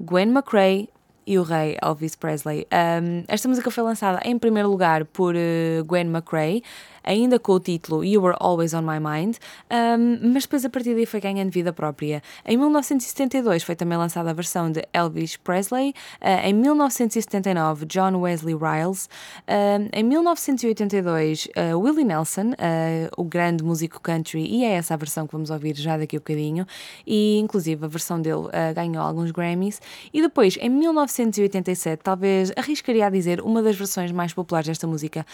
Gwen 0.00 0.28
McRae 0.28 0.88
e 1.28 1.38
o 1.38 1.42
rei 1.42 1.76
Elvis 1.82 2.16
Presley. 2.16 2.66
Um, 2.72 3.22
esta 3.28 3.46
música 3.46 3.70
foi 3.70 3.84
lançada 3.84 4.18
em 4.24 4.38
primeiro 4.38 4.70
lugar 4.70 5.04
por 5.04 5.34
uh, 5.34 5.84
Gwen 5.84 6.06
McRae, 6.06 6.62
ainda 7.02 7.38
com 7.38 7.52
o 7.52 7.60
título 7.60 8.04
You 8.04 8.22
Were 8.22 8.36
Always 8.40 8.74
on 8.74 8.82
My 8.82 8.98
Mind, 9.00 9.36
um, 9.70 10.32
mas 10.32 10.44
depois 10.44 10.64
a 10.64 10.70
partir 10.70 10.94
daí 10.94 11.06
foi 11.06 11.20
ganhando 11.20 11.50
vida 11.50 11.72
própria. 11.72 12.22
Em 12.44 12.56
1972 12.56 13.62
foi 13.62 13.76
também 13.76 13.98
lançada 13.98 14.30
a 14.30 14.32
versão 14.32 14.70
de 14.70 14.82
Elvis 14.92 15.36
Presley, 15.36 15.94
uh, 16.20 16.46
em 16.46 16.52
1979 16.52 17.86
John 17.86 18.20
Wesley 18.20 18.54
Riles, 18.54 19.08
uh, 19.46 19.88
em 19.92 20.02
1982 20.02 21.46
uh, 21.46 21.78
Willie 21.78 22.04
Nelson, 22.04 22.52
o 23.16 23.24
grande 23.24 23.62
músico 23.62 24.00
country, 24.00 24.44
e 24.46 24.64
é 24.64 24.72
essa 24.72 24.94
a 24.94 24.96
versão 24.96 25.26
que 25.26 25.32
vamos 25.32 25.50
ouvir 25.50 25.76
já 25.76 25.96
daqui 25.96 26.16
a 26.16 26.18
bocadinho, 26.18 26.66
e 27.06 27.38
inclusive 27.38 27.84
a 27.84 27.88
versão 27.88 28.20
dele 28.20 28.48
ganhou 28.74 29.02
alguns 29.02 29.30
Grammys, 29.30 29.80
e 30.12 30.20
depois 30.20 30.56
em 30.60 30.68
1987 30.68 32.02
talvez 32.02 32.52
arriscaria 32.56 33.06
a 33.06 33.10
dizer 33.10 33.40
uma 33.40 33.62
das 33.62 33.76
versões 33.76 34.12
mais 34.12 34.32
populares 34.32 34.68
desta 34.68 34.86
música, 34.86 35.24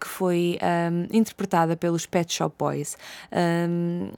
que 0.00 0.06
foi 0.06 0.58
um, 0.62 1.03
interpretada 1.12 1.76
pelos 1.76 2.06
Pet 2.06 2.32
Shop 2.32 2.54
Boys. 2.58 2.96
Um, 3.32 4.10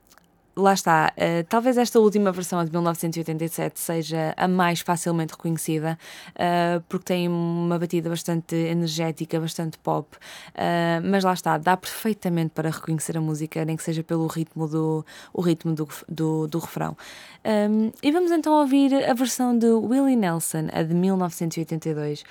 lá 0.57 0.73
está, 0.73 1.13
uh, 1.17 1.45
talvez 1.49 1.77
esta 1.77 2.01
última 2.01 2.33
versão, 2.33 2.59
a 2.59 2.65
de 2.65 2.71
1987, 2.71 3.79
seja 3.79 4.35
a 4.37 4.49
mais 4.49 4.81
facilmente 4.81 5.33
reconhecida, 5.33 5.99
uh, 6.31 6.81
porque 6.89 7.05
tem 7.05 7.29
uma 7.29 7.79
batida 7.79 8.09
bastante 8.09 8.57
energética, 8.57 9.39
bastante 9.39 9.79
pop, 9.79 10.17
uh, 10.17 11.05
mas 11.05 11.23
lá 11.23 11.35
está, 11.35 11.59
dá 11.59 11.77
perfeitamente 11.77 12.51
para 12.55 12.71
reconhecer 12.71 13.19
a 13.19 13.21
música, 13.21 13.65
nem 13.65 13.77
que 13.77 13.83
seja 13.83 14.03
pelo 14.03 14.27
ritmo 14.27 14.67
do, 14.67 15.05
o 15.33 15.43
ritmo 15.43 15.75
do, 15.75 15.87
do, 16.09 16.49
do 16.49 16.59
refrão. 16.59 16.97
Um, 17.45 17.93
e 18.03 18.11
vamos 18.11 18.31
então 18.31 18.55
ouvir 18.55 18.95
a 19.09 19.13
versão 19.13 19.57
de 19.57 19.67
Willie 19.67 20.17
Nelson, 20.17 20.69
a 20.73 20.83
de 20.83 20.95
1982. 20.95 22.25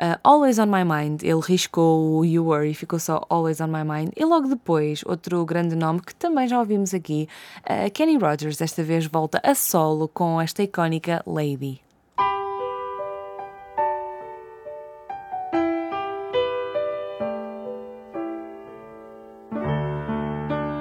Uh, 0.00 0.18
Always 0.22 0.58
on 0.58 0.66
My 0.66 0.84
Mind. 0.84 1.22
Ele 1.22 1.40
riscou 1.40 2.18
o 2.18 2.24
You 2.24 2.46
Were 2.46 2.70
e 2.70 2.74
ficou 2.74 2.98
só 2.98 3.24
Always 3.28 3.60
on 3.60 3.68
My 3.68 3.84
Mind. 3.84 4.12
E 4.16 4.24
logo 4.24 4.48
depois, 4.48 5.02
outro 5.04 5.44
grande 5.44 5.76
nome 5.76 6.00
que 6.00 6.14
também 6.14 6.48
já 6.48 6.58
ouvimos 6.58 6.94
aqui, 6.94 7.28
uh, 7.64 7.90
Kenny 7.92 8.16
Rogers, 8.16 8.56
desta 8.56 8.82
vez 8.82 9.06
volta 9.06 9.40
a 9.42 9.54
solo 9.54 10.08
com 10.08 10.40
esta 10.40 10.62
icónica 10.62 11.22
Lady. 11.26 11.80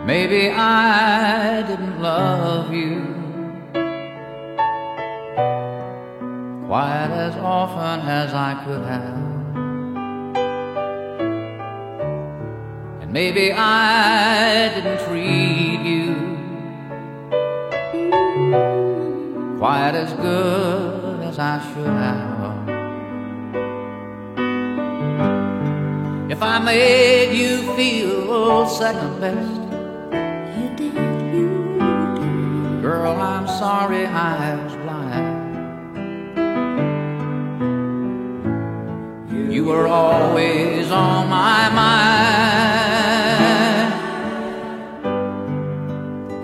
Maybe 0.05 0.49
I 0.49 1.63
didn't 1.67 2.01
love 2.01 2.73
you 2.73 3.16
quite 6.67 7.09
as 7.11 7.33
often 7.37 8.05
as 8.09 8.33
I 8.33 8.61
could 8.65 8.83
have. 8.83 9.23
And 13.01 13.13
maybe 13.13 13.53
I 13.53 14.73
didn't 14.75 14.99
treat 15.07 15.79
you 15.91 16.13
quite 19.57 19.95
as 19.95 20.11
good 20.15 21.23
as 21.23 21.39
I 21.39 21.61
should 21.69 21.87
have. 21.87 22.27
If 26.29 26.43
I 26.43 26.59
made 26.59 27.33
you 27.33 27.73
feel 27.77 28.67
second 28.67 29.21
best. 29.21 29.61
Girl, 32.81 33.21
I'm 33.21 33.47
sorry 33.47 34.05
I 34.05 34.76
were 39.67 39.87
always 39.87 40.89
on 40.91 41.27
my 41.29 41.67
mind. 41.67 42.87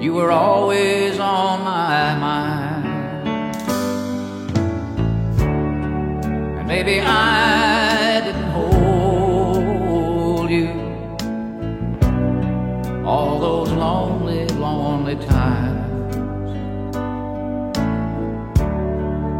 You 0.04 0.14
were 0.14 0.32
always 0.32 1.18
on 1.20 1.64
my 1.64 2.16
mind. 2.16 2.86
And 6.58 6.68
maybe 6.68 7.00
I 7.00 8.20
didn't 8.26 8.52
hold 8.52 10.50
you 10.50 10.74
all 13.06 13.40
those 13.40 13.72
lonely, 13.72 14.48
lonely 14.48 15.16
times. 15.28 16.16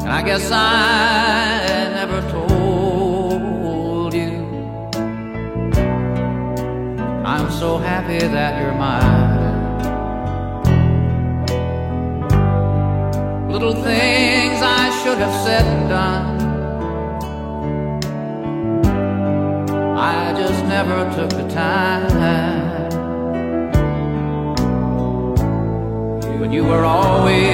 And 0.04 0.12
I 0.20 0.22
guess 0.24 0.50
I 0.52 1.63
happy 8.04 8.28
that 8.28 8.62
you're 8.62 8.74
mine. 8.74 9.42
Little 13.50 13.74
things 13.74 14.62
I 14.62 14.90
should 15.04 15.20
have 15.20 15.46
said 15.46 15.66
and 15.66 15.90
done. 15.90 16.42
I 19.98 20.34
just 20.38 20.66
never 20.66 21.10
took 21.16 21.30
the 21.30 21.48
time. 21.50 22.10
But 26.40 26.52
you 26.52 26.66
were 26.66 26.84
always 26.84 27.53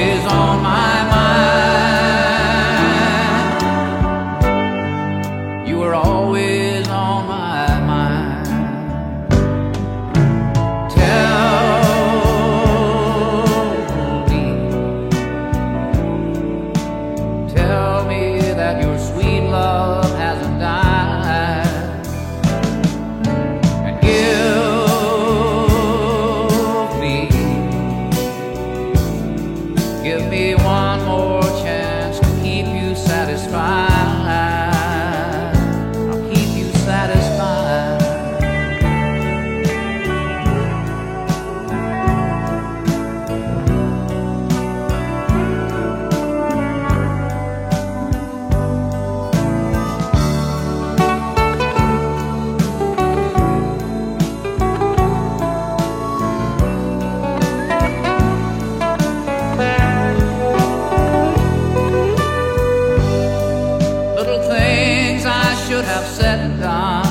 said 66.69 66.69
and 66.69 66.77
done. 66.93 67.09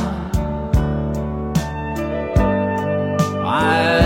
I 3.44 3.97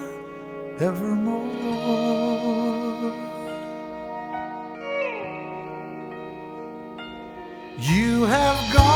You 7.78 8.24
have 8.24 8.72
gone 8.72 8.87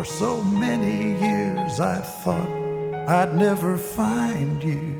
For 0.00 0.06
so 0.06 0.42
many 0.42 1.20
years 1.20 1.78
I 1.78 2.00
thought 2.00 2.48
I'd 3.06 3.36
never 3.36 3.76
find 3.76 4.64
you. 4.64 4.96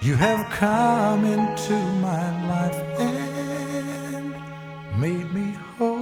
You 0.00 0.14
have 0.14 0.48
come 0.52 1.24
into 1.24 1.76
my 2.06 2.46
life 2.46 2.80
and 3.00 4.32
made 4.96 5.28
me 5.34 5.56
whole. 5.76 5.98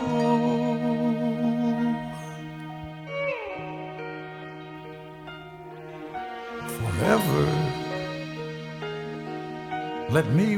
Forever, 6.79 7.45
let 10.11 10.27
me 10.35 10.58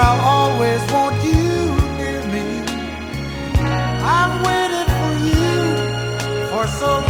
I'll 0.00 0.20
always 0.20 0.80
want 0.92 1.16
you 1.24 1.74
near 1.98 2.22
me. 2.34 2.46
I've 4.16 4.34
waited 4.46 4.88
for 4.98 5.12
you 5.28 6.46
for 6.50 6.66
so 6.68 6.86
long. 6.86 7.07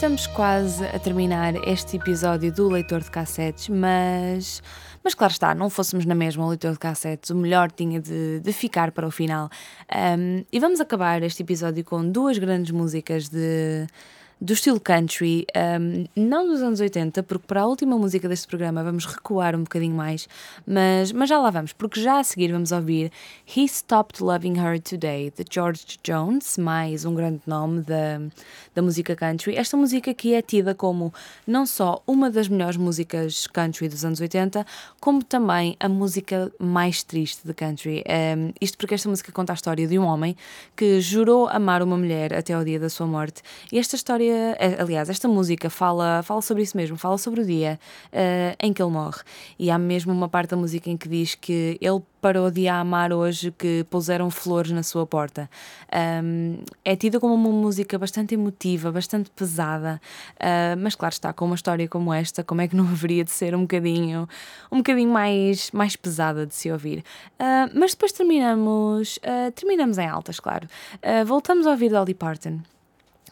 Estamos 0.00 0.26
quase 0.28 0.82
a 0.86 0.98
terminar 0.98 1.54
este 1.68 1.98
episódio 1.98 2.50
do 2.50 2.70
Leitor 2.70 3.02
de 3.02 3.10
Cassetes, 3.10 3.68
mas, 3.68 4.62
mas 5.02 5.14
claro 5.14 5.32
está, 5.32 5.54
não 5.54 5.70
fôssemos 5.70 6.04
na 6.04 6.14
mesma 6.14 6.44
o 6.44 6.48
Leitor 6.48 6.72
de 6.72 6.78
Cassetes, 6.78 7.30
o 7.30 7.34
melhor 7.34 7.70
tinha 7.70 8.00
de, 8.00 8.40
de 8.40 8.52
ficar 8.52 8.90
para 8.92 9.06
o 9.06 9.10
final. 9.10 9.48
Um, 10.18 10.44
e 10.52 10.60
vamos 10.60 10.80
acabar 10.80 11.22
este 11.22 11.42
episódio 11.42 11.84
com 11.84 12.06
duas 12.06 12.38
grandes 12.38 12.70
músicas 12.70 13.28
de, 13.28 13.86
do 14.40 14.52
estilo 14.52 14.80
country, 14.80 15.46
um, 15.54 16.04
não 16.16 16.46
dos 16.46 16.62
anos 16.62 16.80
80, 16.80 17.22
porque 17.24 17.46
para 17.46 17.60
a 17.62 17.66
última 17.66 17.98
música 17.98 18.28
deste 18.28 18.46
programa 18.46 18.82
vamos 18.82 19.04
recuar 19.04 19.54
um 19.54 19.62
bocadinho 19.64 19.94
mais, 19.94 20.28
mas, 20.66 21.12
mas 21.12 21.28
já 21.28 21.38
lá 21.38 21.50
vamos, 21.50 21.72
porque 21.72 22.00
já 22.00 22.18
a 22.18 22.24
seguir 22.24 22.50
vamos 22.52 22.72
ouvir 22.72 23.12
He 23.46 23.66
Stopped 23.68 24.22
Loving 24.22 24.58
Her 24.58 24.80
Today, 24.80 25.30
de 25.36 25.44
George 25.50 25.98
Jones, 26.02 26.56
mais 26.56 27.04
um 27.04 27.14
grande 27.14 27.42
nome 27.46 27.82
da, 27.82 28.20
da 28.74 28.82
música 28.82 29.14
country. 29.14 29.56
Esta 29.56 29.76
música 29.76 30.10
aqui 30.10 30.34
é 30.34 30.42
tida 30.42 30.74
como 30.74 31.12
não 31.46 31.66
só 31.66 32.02
uma 32.06 32.30
das 32.30 32.48
melhores 32.48 32.76
músicas 32.76 33.46
country 33.46 33.88
dos 33.88 34.04
anos 34.04 34.20
80, 34.20 34.64
como 35.00 35.22
também 35.22 35.76
a 35.78 35.88
música 35.88 36.50
mais 36.58 37.02
triste 37.02 37.46
de 37.46 37.52
country. 37.52 38.02
Um, 38.08 38.52
isto 38.60 38.78
porque 38.78 38.94
esta 38.94 39.08
música 39.08 39.30
conta 39.32 39.52
a 39.52 39.54
história 39.54 39.86
de 39.86 39.98
um 39.98 40.04
homem 40.04 40.36
que 40.76 41.00
jurou 41.00 41.48
amar 41.48 41.82
uma 41.82 41.96
mulher 41.96 42.32
até 42.32 42.54
ao 42.54 42.64
dia 42.64 42.80
da 42.80 42.88
sua 42.88 43.06
morte. 43.06 43.42
E 43.70 43.78
esta 43.78 43.96
história, 43.96 44.29
aliás, 44.78 45.08
esta 45.08 45.28
música 45.28 45.70
fala, 45.70 46.22
fala 46.22 46.42
sobre 46.42 46.62
isso 46.62 46.76
mesmo, 46.76 46.96
fala 46.96 47.18
sobre 47.18 47.40
o 47.40 47.44
dia 47.44 47.78
eh, 48.12 48.56
em 48.60 48.72
que 48.72 48.82
ele 48.82 48.90
morre. 48.90 49.20
E 49.58 49.70
há 49.70 49.78
mesmo 49.78 50.12
uma 50.12 50.28
parte 50.28 50.50
da 50.50 50.56
música 50.56 50.90
em 50.90 50.96
que 50.96 51.08
diz 51.08 51.34
que 51.34 51.78
ele 51.80 52.02
parou 52.20 52.50
de 52.50 52.68
a 52.68 52.80
amar 52.80 53.12
hoje 53.12 53.50
que 53.50 53.84
puseram 53.88 54.30
flores 54.30 54.70
na 54.70 54.82
sua 54.82 55.06
porta. 55.06 55.48
Um, 56.22 56.58
é 56.84 56.94
tida 56.94 57.18
como 57.18 57.34
uma 57.34 57.50
música 57.50 57.98
bastante 57.98 58.34
emotiva, 58.34 58.92
bastante 58.92 59.30
pesada, 59.30 60.00
uh, 60.36 60.78
mas 60.78 60.94
claro 60.94 61.12
está, 61.12 61.32
com 61.32 61.46
uma 61.46 61.54
história 61.54 61.88
como 61.88 62.12
esta, 62.12 62.44
como 62.44 62.60
é 62.60 62.68
que 62.68 62.76
não 62.76 62.84
haveria 62.88 63.24
de 63.24 63.30
ser 63.30 63.54
um 63.54 63.62
bocadinho, 63.62 64.28
um 64.70 64.78
bocadinho 64.78 65.10
mais, 65.10 65.70
mais 65.70 65.96
pesada 65.96 66.46
de 66.46 66.54
se 66.54 66.70
ouvir. 66.70 66.98
Uh, 67.38 67.70
mas 67.74 67.92
depois 67.92 68.12
terminamos, 68.12 69.18
uh, 69.18 69.50
terminamos 69.52 69.98
em 69.98 70.06
altas, 70.06 70.38
claro. 70.38 70.68
voltamos 71.26 71.66
a 71.66 71.70
ouvir 71.70 71.90
Dolly 71.90 72.14
Parton. 72.14 72.60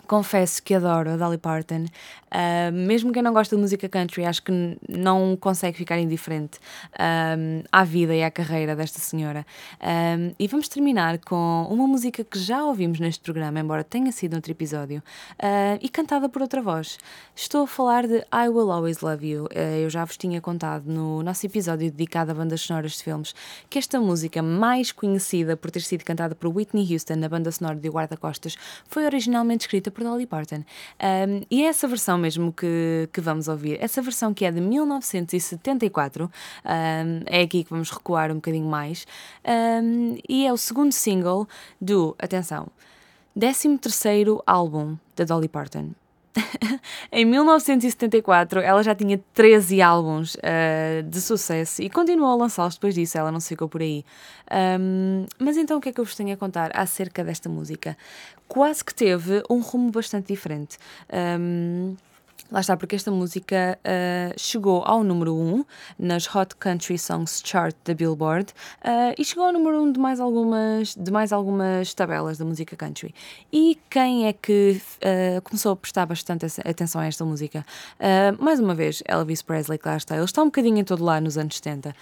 Confesso 0.09 0.63
que 0.63 0.75
adoro 0.75 1.11
a 1.11 1.17
Dolly 1.19 1.37
Parton. 1.37 1.85
Uh, 2.29 2.73
mesmo 2.73 3.13
quem 3.13 3.23
não 3.23 3.33
gosta 3.33 3.55
de 3.55 3.61
música 3.61 3.89
country, 3.89 4.25
acho 4.25 4.43
que 4.43 4.79
não 4.89 5.37
consegue 5.37 5.77
ficar 5.77 5.99
indiferente 5.99 6.59
um, 6.99 7.63
à 7.71 7.85
vida 7.85 8.15
e 8.15 8.23
à 8.23 8.31
carreira 8.31 8.75
desta 8.75 8.99
senhora. 8.99 9.47
Um, 9.81 10.33
e 10.39 10.47
vamos 10.47 10.69
terminar 10.69 11.19
com 11.19 11.67
uma 11.71 11.87
música 11.87 12.25
que 12.25 12.39
já 12.39 12.65
ouvimos 12.65 13.01
neste 13.01 13.23
programa, 13.23 13.61
embora 13.61 13.85
tenha 13.85 14.11
sido 14.13 14.35
outro 14.35 14.51
episódio, 14.51 15.03
uh, 15.35 15.79
e 15.81 15.89
cantada 15.89 16.29
por 16.29 16.43
outra 16.43 16.61
voz. 16.63 16.99
Estou 17.35 17.65
a 17.65 17.67
falar 17.67 18.07
de 18.07 18.19
I 18.33 18.49
Will 18.49 18.71
Always 18.71 19.01
Love 19.01 19.27
You. 19.27 19.45
Uh, 19.45 19.83
eu 19.83 19.91
já 19.91 20.05
vos 20.05 20.17
tinha 20.17 20.41
contado 20.41 20.85
no 20.87 21.23
nosso 21.23 21.45
episódio 21.47 21.91
dedicado 21.91 22.31
a 22.31 22.35
bandas 22.35 22.63
sonoras 22.63 22.93
de 22.93 23.05
filmes 23.05 23.35
que 23.69 23.79
esta 23.79 24.01
música, 24.01 24.43
mais 24.43 24.91
conhecida 24.91 25.57
por 25.57 25.71
ter 25.71 25.81
sido 25.81 26.03
cantada 26.03 26.35
por 26.35 26.49
Whitney 26.49 26.93
Houston 26.93 27.17
na 27.17 27.29
banda 27.29 27.53
sonora 27.53 27.77
de 27.77 27.89
O 27.89 27.93
Guarda-Costas, 27.93 28.57
foi 28.87 29.05
originalmente 29.05 29.63
escrita 29.63 29.91
por 29.99 30.05
Dolly 30.05 30.27
Parton. 30.27 30.65
Um, 31.03 31.43
e 31.51 31.65
é 31.65 31.67
essa 31.67 31.89
versão 31.89 32.17
mesmo 32.17 32.53
que, 32.53 33.09
que 33.13 33.21
vamos 33.21 33.49
ouvir, 33.49 33.79
essa 33.83 34.01
versão 34.01 34.33
que 34.33 34.45
é 34.45 34.51
de 34.51 34.61
1974, 34.61 36.25
um, 36.25 36.31
é 37.27 37.43
aqui 37.43 37.65
que 37.65 37.71
vamos 37.71 37.91
recuar 37.91 38.31
um 38.31 38.37
bocadinho 38.37 38.67
mais, 38.67 39.07
um, 39.45 40.17
e 40.29 40.47
é 40.47 40.53
o 40.53 40.57
segundo 40.57 40.93
single 40.93 41.49
do, 41.81 42.15
atenção, 42.19 42.69
13 43.39 43.79
terceiro 43.79 44.43
álbum 44.47 44.97
da 45.17 45.25
Dolly 45.25 45.49
Parton. 45.49 45.91
em 47.13 47.25
1974, 47.25 48.61
ela 48.61 48.83
já 48.83 48.95
tinha 48.95 49.21
13 49.35 49.81
álbuns 49.83 50.35
uh, 50.35 51.03
de 51.05 51.21
sucesso 51.21 51.83
e 51.83 51.91
continuou 51.91 52.33
a 52.33 52.37
lançá-los 52.37 52.75
depois 52.75 52.95
disso, 52.95 53.19
ela 53.19 53.33
não 53.33 53.41
se 53.41 53.49
ficou 53.49 53.69
por 53.69 53.81
aí. 53.81 54.05
Um, 54.81 55.27
mas 55.39 55.57
então 55.57 55.79
o 55.79 55.81
que 55.81 55.91
é 55.91 55.93
que 55.93 56.01
eu 56.01 56.05
vos 56.05 56.15
tenho 56.15 56.33
a 56.33 56.37
contar 56.37 56.71
acerca 56.75 57.23
desta 57.23 57.49
música? 57.49 57.97
Quase 58.47 58.85
que 58.85 58.95
teve 58.95 59.43
um 59.51 59.61
rumo 59.61 59.91
bastante 59.91 60.29
diferente. 60.29 60.79
Um, 61.13 61.97
Lá 62.51 62.61
está, 62.61 62.79
porque 62.79 62.97
esta 62.97 63.11
música 63.11 63.79
uh, 63.85 64.33
chegou 64.39 64.83
ao 64.87 65.05
número 65.05 65.35
1 65.35 65.55
um 65.55 65.65
nas 65.99 66.35
Hot 66.35 66.57
Country 66.57 66.99
Songs 66.99 67.43
Chart 67.45 67.77
da 67.85 67.93
Billboard 67.93 68.55
uh, 68.83 69.15
e 69.19 69.25
chegou 69.25 69.45
ao 69.45 69.53
número 69.53 69.83
1 69.83 69.83
um 69.83 69.93
de, 69.93 70.01
mais 70.01 70.19
algumas, 70.19 70.95
de 70.95 71.11
mais 71.11 71.31
algumas 71.31 71.93
tabelas 71.93 72.39
da 72.39 72.47
música 72.47 72.75
country. 72.75 73.15
E 73.53 73.79
quem 73.91 74.27
é 74.27 74.33
que 74.33 74.81
uh, 74.97 75.43
começou 75.43 75.73
a 75.73 75.77
prestar 75.77 76.07
bastante 76.07 76.47
atenção 76.65 77.03
a 77.03 77.07
esta 77.07 77.25
música? 77.25 77.65
mais 78.41 78.61
uma 78.61 78.75
vez, 78.75 79.03
Elvis 79.07 79.43
Presley, 79.43 79.79
lá 79.85 79.97
está. 79.97 80.15
Ele 80.15 80.25
está 80.25 80.43
um 80.43 80.47
bocadinho 80.47 80.79
em 80.79 80.85
todo 80.85 81.05
lá 81.05 81.21
nos 81.21 81.37
anos 81.37 81.57
70. 81.57 81.95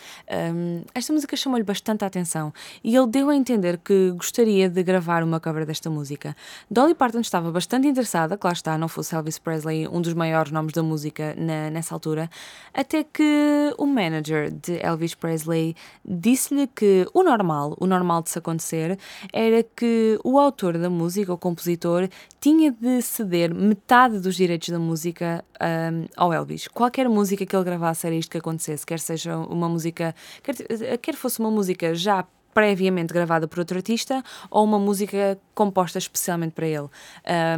Um, 0.55 0.83
esta 0.94 1.12
música 1.12 1.37
chamou-lhe 1.37 1.64
bastante 1.64 2.05
a 2.05 2.07
atenção 2.07 2.53
e 2.85 2.94
ele 2.94 3.07
deu 3.07 3.31
a 3.31 3.37
entender 3.37 3.79
que 3.79 4.12
gostaria 4.12 4.68
de 4.68 4.83
gravar 4.83 5.22
uma 5.25 5.40
cover 5.40 5.66
desta 5.66 5.90
música. 5.90 6.37
Dolly 6.70 6.94
Parton 6.94 7.20
estava 7.20 7.51
bastante 7.51 7.88
interessada, 7.88 8.37
que 8.37 8.46
lá 8.46 8.53
está, 8.53 8.79
não 8.79 8.88
fosse 8.88 9.14
Elvis 9.14 9.38
Presley 9.38 9.88
um 9.88 10.01
dos 10.01 10.14
maiores 10.14 10.25
maiores 10.26 10.52
nomes 10.52 10.72
da 10.72 10.82
música 10.82 11.34
na, 11.36 11.70
nessa 11.70 11.94
altura, 11.94 12.28
até 12.74 13.04
que 13.04 13.74
o 13.78 13.86
manager 13.86 14.50
de 14.50 14.78
Elvis 14.84 15.14
Presley 15.14 15.74
disse-lhe 16.04 16.66
que 16.66 17.06
o 17.14 17.22
normal, 17.22 17.76
o 17.80 17.86
normal 17.86 18.22
de 18.22 18.30
se 18.30 18.38
acontecer, 18.38 18.98
era 19.32 19.62
que 19.62 20.18
o 20.24 20.38
autor 20.38 20.78
da 20.78 20.90
música, 20.90 21.32
o 21.32 21.38
compositor, 21.38 22.08
tinha 22.40 22.72
de 22.72 23.00
ceder 23.02 23.54
metade 23.54 24.18
dos 24.20 24.34
direitos 24.34 24.68
da 24.68 24.78
música 24.78 25.44
um, 25.60 26.06
ao 26.16 26.32
Elvis. 26.32 26.68
Qualquer 26.68 27.08
música 27.08 27.46
que 27.46 27.56
ele 27.56 27.64
gravasse 27.64 28.06
era 28.06 28.16
isto 28.16 28.30
que 28.30 28.38
acontecesse, 28.38 28.84
quer 28.84 28.98
seja 28.98 29.36
uma 29.36 29.68
música, 29.68 30.14
quer, 30.42 30.98
quer 30.98 31.14
fosse 31.14 31.38
uma 31.40 31.50
música 31.50 31.94
já 31.94 32.24
previamente 32.52 33.12
gravada 33.12 33.46
por 33.46 33.58
outro 33.58 33.76
artista 33.76 34.24
ou 34.50 34.64
uma 34.64 34.78
música 34.78 35.38
composta 35.57 35.99
especialmente 35.99 36.53
para 36.53 36.66
ele. 36.66 36.88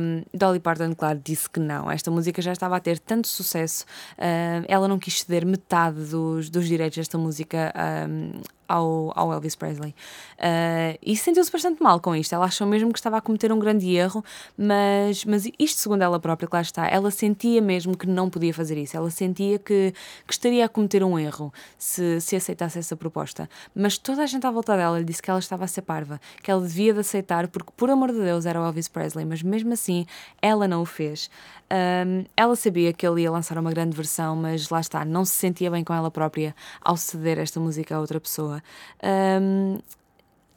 Um, 0.01 0.23
Dolly 0.33 0.61
Parton, 0.61 0.95
claro, 0.95 1.21
disse 1.23 1.51
que 1.51 1.59
não. 1.59 1.91
Esta 1.91 2.11
música 2.11 2.41
já 2.41 2.53
estava 2.53 2.77
a 2.77 2.81
ter 2.81 2.99
tanto 2.99 3.27
sucesso, 3.29 3.85
uh, 4.17 4.65
ela 4.69 4.89
não 4.89 4.99
quis 4.99 5.21
ceder 5.21 5.45
metade 5.45 6.05
dos, 6.05 6.49
dos 6.49 6.67
direitos 6.67 6.97
desta 6.97 7.19
música 7.19 7.75
um, 8.09 8.41
ao, 8.69 9.13
ao 9.17 9.33
Elvis 9.33 9.57
Presley. 9.57 9.95
Uh, 10.39 10.99
e 11.03 11.17
sentiu-se 11.17 11.51
bastante 11.51 11.83
mal 11.83 11.99
com 11.99 12.15
isto. 12.15 12.35
Ela 12.35 12.45
achou 12.45 12.67
mesmo 12.67 12.93
que 12.93 12.99
estava 12.99 13.17
a 13.17 13.21
cometer 13.21 13.51
um 13.51 13.59
grande 13.59 13.93
erro, 13.97 14.23
mas, 14.57 15.25
mas 15.25 15.47
isto, 15.59 15.81
segundo 15.81 16.03
ela 16.03 16.21
própria, 16.21 16.47
claro 16.47 16.65
está, 16.65 16.87
ela 16.87 17.11
sentia 17.11 17.63
mesmo 17.63 17.97
que 17.97 18.07
não 18.07 18.29
podia 18.29 18.53
fazer 18.53 18.77
isso. 18.77 18.97
Ela 18.97 19.11
sentia 19.11 19.59
que, 19.59 19.95
que 20.27 20.33
estaria 20.33 20.65
a 20.65 20.69
cometer 20.69 21.03
um 21.03 21.19
erro 21.19 21.53
se, 21.79 22.21
se 22.21 22.37
aceitasse 22.37 22.79
essa 22.79 22.95
proposta. 22.95 23.49
Mas 23.75 23.97
toda 23.97 24.23
a 24.23 24.27
gente 24.27 24.47
à 24.47 24.51
volta 24.51 24.77
dela 24.77 24.99
lhe 24.99 25.05
disse 25.05 25.23
que 25.23 25.31
ela 25.31 25.41
estava 25.41 25.65
a 25.65 25.69
ser 25.69 25.83
parva, 25.83 26.21
que 26.43 26.51
ela 26.51 26.61
devia 26.61 26.93
de 26.93 27.01
aceitar, 27.01 27.49
porque, 27.49 27.73
por 27.75 27.88
amor 27.93 28.13
de 28.13 28.19
Deus, 28.21 28.47
era 28.47 28.61
o 28.61 28.65
Elvis 28.65 28.89
Presley, 28.89 29.25
mas 29.25 29.43
mesmo 29.43 29.73
assim 29.73 30.07
ela 30.41 30.67
não 30.69 30.83
o 30.83 30.87
fez. 30.87 31.31
Um, 31.71 32.25
ela 32.37 32.57
sabia 32.57 32.93
que 32.93 33.07
ele 33.07 33.23
ia 33.23 33.31
lançar 33.31 33.59
uma 33.59 33.71
grande 33.71 33.95
versão, 33.95 34.35
mas 34.35 34.71
lá 34.71 34.81
está, 34.81 35.05
não 35.05 35.25
se 35.25 35.33
sentia 35.33 35.71
bem 35.71 35.85
com 35.85 35.93
ela 35.93 36.11
própria 36.11 36.55
ao 36.81 36.97
ceder 36.97 37.39
esta 37.39 37.61
música 37.61 37.97
a 37.97 38.01
outra 38.01 38.19
pessoa. 38.19 38.63
Um, 39.41 39.79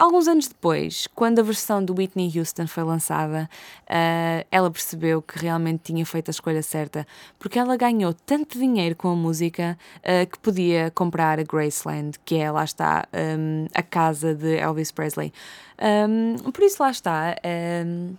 alguns 0.01 0.27
anos 0.27 0.47
depois, 0.47 1.07
quando 1.13 1.39
a 1.39 1.43
versão 1.43 1.83
do 1.83 1.93
Whitney 1.93 2.31
Houston 2.35 2.65
foi 2.65 2.83
lançada, 2.83 3.47
uh, 3.83 4.47
ela 4.49 4.71
percebeu 4.71 5.21
que 5.21 5.37
realmente 5.37 5.81
tinha 5.83 6.03
feito 6.05 6.29
a 6.29 6.31
escolha 6.31 6.63
certa, 6.63 7.05
porque 7.37 7.59
ela 7.59 7.77
ganhou 7.77 8.11
tanto 8.13 8.57
dinheiro 8.57 8.95
com 8.95 9.09
a 9.09 9.15
música 9.15 9.77
uh, 9.97 10.29
que 10.29 10.39
podia 10.39 10.89
comprar 10.91 11.39
a 11.39 11.43
Graceland, 11.43 12.17
que 12.25 12.35
é, 12.35 12.49
lá 12.49 12.63
está, 12.63 13.07
um, 13.13 13.67
a 13.73 13.83
casa 13.83 14.33
de 14.33 14.57
Elvis 14.57 14.91
Presley. 14.91 15.31
Um, 15.79 16.51
por 16.51 16.63
isso, 16.63 16.81
lá 16.81 16.89
está. 16.89 17.35
Um, 17.85 18.15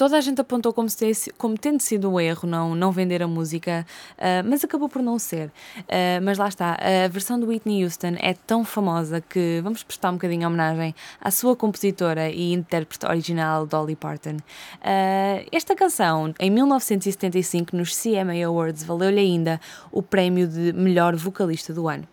toda 0.00 0.16
a 0.16 0.20
gente 0.22 0.40
apontou 0.40 0.72
como, 0.72 0.88
se, 0.88 1.30
como 1.36 1.58
tendo 1.58 1.78
sido 1.82 2.10
um 2.10 2.18
erro 2.18 2.48
não, 2.48 2.74
não 2.74 2.90
vender 2.90 3.22
a 3.22 3.28
música, 3.28 3.86
uh, 4.16 4.48
mas 4.48 4.64
acabou 4.64 4.88
por 4.88 5.02
não 5.02 5.18
ser. 5.18 5.48
Uh, 5.80 6.22
mas 6.22 6.38
lá 6.38 6.48
está, 6.48 6.78
a 7.04 7.06
versão 7.06 7.38
do 7.38 7.48
Whitney 7.48 7.84
Houston 7.84 8.14
é 8.18 8.32
tão 8.32 8.64
famosa 8.64 9.20
que 9.20 9.60
vamos 9.62 9.82
prestar 9.82 10.08
um 10.08 10.14
bocadinho 10.14 10.48
homenagem 10.48 10.94
à 11.20 11.30
sua 11.30 11.54
compositora 11.54 12.30
e 12.30 12.50
intérprete 12.54 13.04
original, 13.04 13.66
Dolly 13.66 13.94
Parton. 13.94 14.36
Uh, 14.36 15.46
esta 15.52 15.76
canção, 15.76 16.32
em 16.40 16.48
1975, 16.48 17.76
nos 17.76 17.94
CMA 17.94 18.42
Awards, 18.46 18.82
valeu-lhe 18.82 19.20
ainda 19.20 19.60
o 19.92 20.02
prémio 20.02 20.48
de 20.48 20.72
melhor 20.72 21.14
vocalista 21.14 21.74
do 21.74 21.86
ano. 21.86 22.08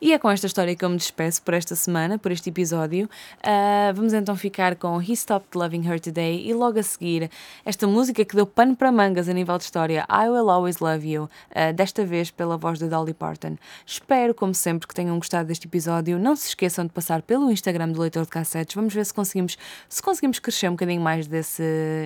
E 0.00 0.12
é 0.12 0.18
com 0.18 0.30
esta 0.30 0.46
história 0.46 0.76
que 0.76 0.84
eu 0.84 0.90
me 0.90 0.96
despeço 0.96 1.42
por 1.42 1.54
esta 1.54 1.74
semana, 1.74 2.18
por 2.18 2.30
este 2.30 2.50
episódio. 2.50 3.08
Uh, 3.38 3.94
vamos 3.94 4.12
então 4.12 4.36
ficar 4.36 4.76
com 4.76 5.00
He 5.00 5.16
Stopped 5.16 5.56
Loving 5.56 5.88
Her 5.88 5.98
Today 5.98 6.46
e 6.46 6.52
logo 6.52 6.78
a 6.78 6.82
seguir 6.82 7.30
esta 7.64 7.86
música 7.86 8.22
que 8.24 8.36
deu 8.36 8.46
pano 8.46 8.76
para 8.76 8.92
mangas 8.92 9.26
a 9.28 9.32
nível 9.32 9.56
de 9.56 9.64
história, 9.64 10.06
I 10.10 10.28
Will 10.28 10.50
Always 10.50 10.80
Love 10.80 11.10
You, 11.10 11.24
uh, 11.24 11.72
desta 11.74 12.04
vez 12.04 12.30
pela 12.30 12.58
voz 12.58 12.78
de 12.78 12.88
Dolly 12.88 13.14
Parton. 13.14 13.56
Espero, 13.86 14.34
como 14.34 14.54
sempre, 14.54 14.86
que 14.86 14.94
tenham 14.94 15.16
gostado 15.16 15.48
deste 15.48 15.66
episódio. 15.66 16.18
Não 16.18 16.36
se 16.36 16.48
esqueçam 16.48 16.84
de 16.84 16.92
passar 16.92 17.22
pelo 17.22 17.50
Instagram 17.50 17.88
do 17.88 18.00
Leitor 18.00 18.24
de 18.24 18.30
Cassetes. 18.30 18.74
Vamos 18.74 18.92
ver 18.92 19.06
se 19.06 19.14
conseguimos, 19.14 19.56
se 19.88 20.02
conseguimos 20.02 20.38
crescer 20.38 20.68
um 20.68 20.72
bocadinho 20.72 21.00
mais 21.00 21.26
desse, 21.26 21.62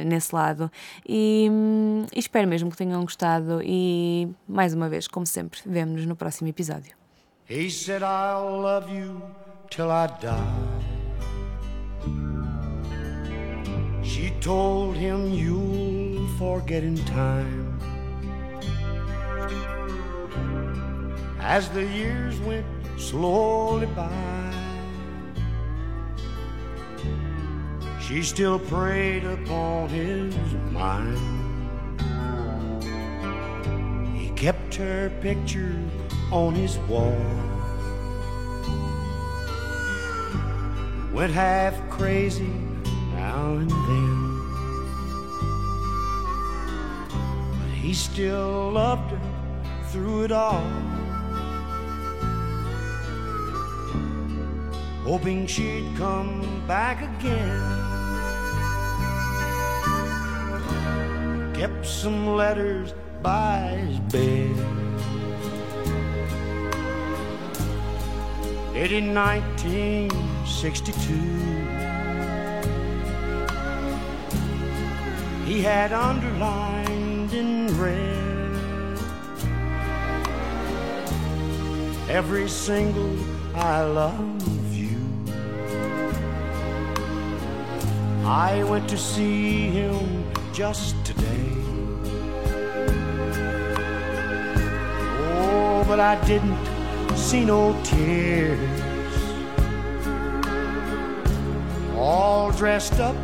nesse 0.07 0.32
lado. 0.32 0.70
E, 1.09 1.49
hum, 1.51 2.07
e 2.14 2.20
espero 2.20 2.47
mesmo 2.47 2.70
que 2.70 2.76
tenham 2.76 3.01
gostado. 3.03 3.61
E 3.64 4.28
mais 4.47 4.74
uma 4.74 4.88
vez, 4.88 5.09
como 5.09 5.26
sempre, 5.26 5.59
vemo-nos 5.66 6.07
no 6.07 6.14
próximo 6.14 6.49
episódio. 6.49 7.00
He 7.51 7.69
said, 7.69 8.05
I'll 8.05 8.61
love 8.61 8.89
you 8.95 9.21
till 9.71 9.91
I 9.91 10.07
die. 10.21 10.83
She 14.05 14.31
told 14.41 14.95
him, 14.95 15.35
You'll 15.35 16.29
forget 16.39 16.85
in 16.85 16.95
time. 17.07 17.77
As 21.41 21.69
the 21.71 21.85
years 21.85 22.39
went 22.43 22.67
slowly 22.97 23.87
by, 23.87 24.55
she 28.01 28.23
still 28.23 28.61
preyed 28.61 29.25
upon 29.25 29.89
his 29.89 30.37
mind. 30.71 31.19
He 34.17 34.31
kept 34.37 34.77
her 34.77 35.11
picture 35.21 35.75
on 36.33 36.55
his 36.55 36.78
wall. 36.89 37.18
Went 41.12 41.33
half 41.33 41.74
crazy 41.91 42.53
now 43.14 43.55
and 43.55 43.70
then. 43.70 44.41
But 47.59 47.70
he 47.74 47.93
still 47.95 48.70
loved 48.72 49.11
her 49.11 49.20
through 49.91 50.24
it 50.24 50.33
all. 50.33 50.64
Hoping 55.03 55.47
she'd 55.49 55.93
come 55.97 56.62
back 56.68 57.03
again. 57.03 57.61
Kept 61.55 61.85
some 61.85 62.37
letters 62.37 62.95
by 63.20 63.76
his 63.76 63.99
bed. 64.12 64.89
It 68.81 68.93
in 68.93 69.12
1962. 69.12 71.12
He 75.45 75.61
had 75.61 75.93
underlined 75.93 77.35
in 77.35 77.78
red 77.78 78.99
every 82.09 82.49
single 82.49 83.18
I 83.55 83.83
love 83.83 84.74
you. 84.74 84.97
I 88.24 88.64
went 88.64 88.89
to 88.89 88.97
see 88.97 89.68
him 89.68 90.24
just 90.55 90.97
today. 91.05 91.53
Oh, 95.37 95.85
but 95.87 96.01
I 96.01 96.16
didn't 96.24 96.70
see 97.21 97.45
no 97.45 97.79
tears. 97.85 98.59
All 101.95 102.51
dressed 102.51 102.99
up 102.99 103.16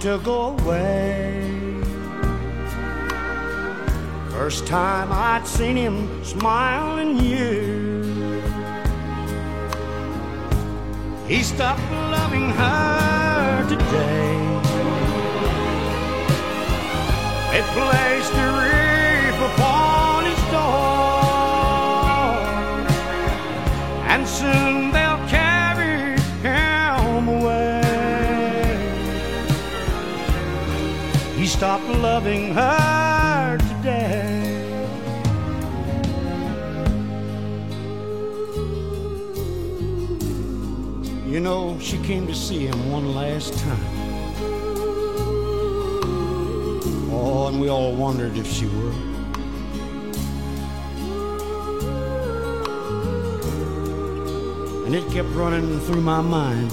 to 0.00 0.18
go 0.24 0.56
away. 0.56 1.50
First 4.30 4.66
time 4.66 5.12
I'd 5.12 5.46
seen 5.46 5.76
him 5.76 6.24
smile 6.24 6.98
in 6.98 7.18
years. 7.18 8.00
He 11.28 11.42
stopped 11.42 11.82
loving 11.92 12.48
her 12.50 13.68
today. 13.68 14.40
It 17.58 17.64
placed 17.76 18.32
a 18.32 18.69
soon 24.40 24.90
they'll 24.90 25.24
carry 25.28 26.18
him 26.40 27.28
away. 27.28 27.82
He 31.36 31.46
stopped 31.46 31.88
loving 32.08 32.54
her 32.54 33.58
today. 33.58 34.38
You 41.26 41.40
know, 41.40 41.78
she 41.78 41.98
came 41.98 42.26
to 42.26 42.34
see 42.34 42.66
him 42.66 42.90
one 42.90 43.14
last 43.14 43.58
time. 43.58 43.94
Oh, 47.12 47.48
and 47.48 47.60
we 47.60 47.68
all 47.68 47.94
wondered 47.94 48.36
if 48.38 48.46
she 48.50 48.66
would. 48.66 49.09
and 54.92 54.98
it 54.98 55.12
kept 55.12 55.28
running 55.28 55.78
through 55.82 56.00
my 56.00 56.20
mind. 56.20 56.68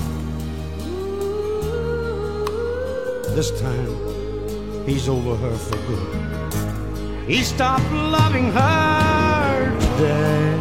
This 3.35 3.51
time, 3.61 4.87
he's 4.87 5.07
over 5.07 5.35
her 5.35 5.55
for 5.55 5.77
good. 5.85 7.29
He 7.29 7.43
stopped 7.43 7.91
loving 7.91 8.51
her 8.51 9.79
today. 9.79 10.56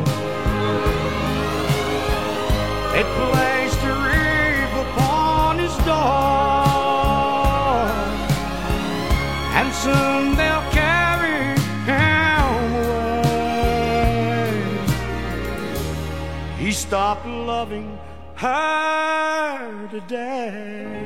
stop 16.86 17.18
loving 17.24 17.98
her 18.36 19.88
today. 19.90 21.05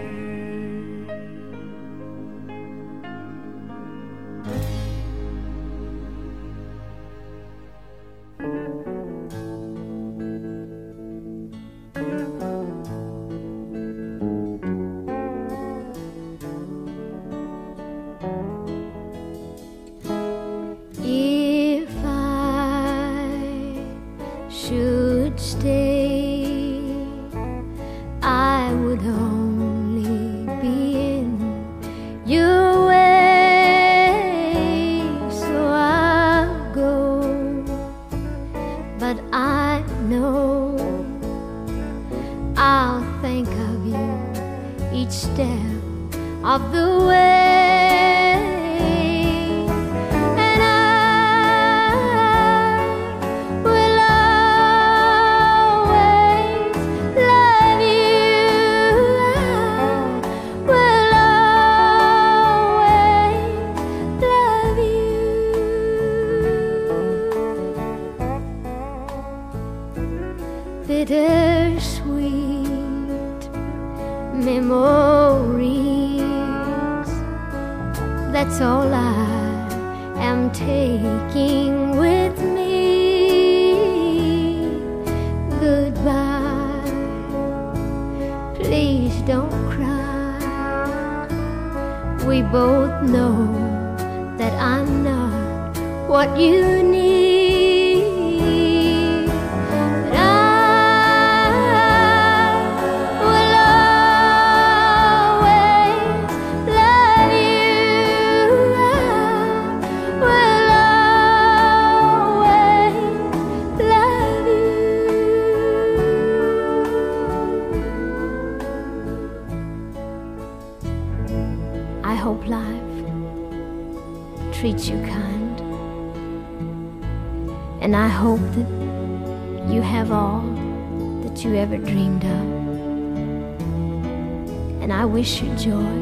wish 135.21 135.43
you 135.43 135.55
joy 135.57 135.99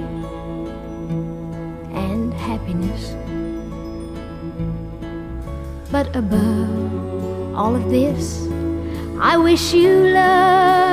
and 1.93 2.33
happiness. 2.35 3.17
But 5.91 6.15
above 6.15 7.57
all 7.57 7.75
of 7.75 7.91
this, 7.91 8.47
I 9.21 9.37
wish 9.37 9.75
you 9.75 9.91
love. 10.15 10.88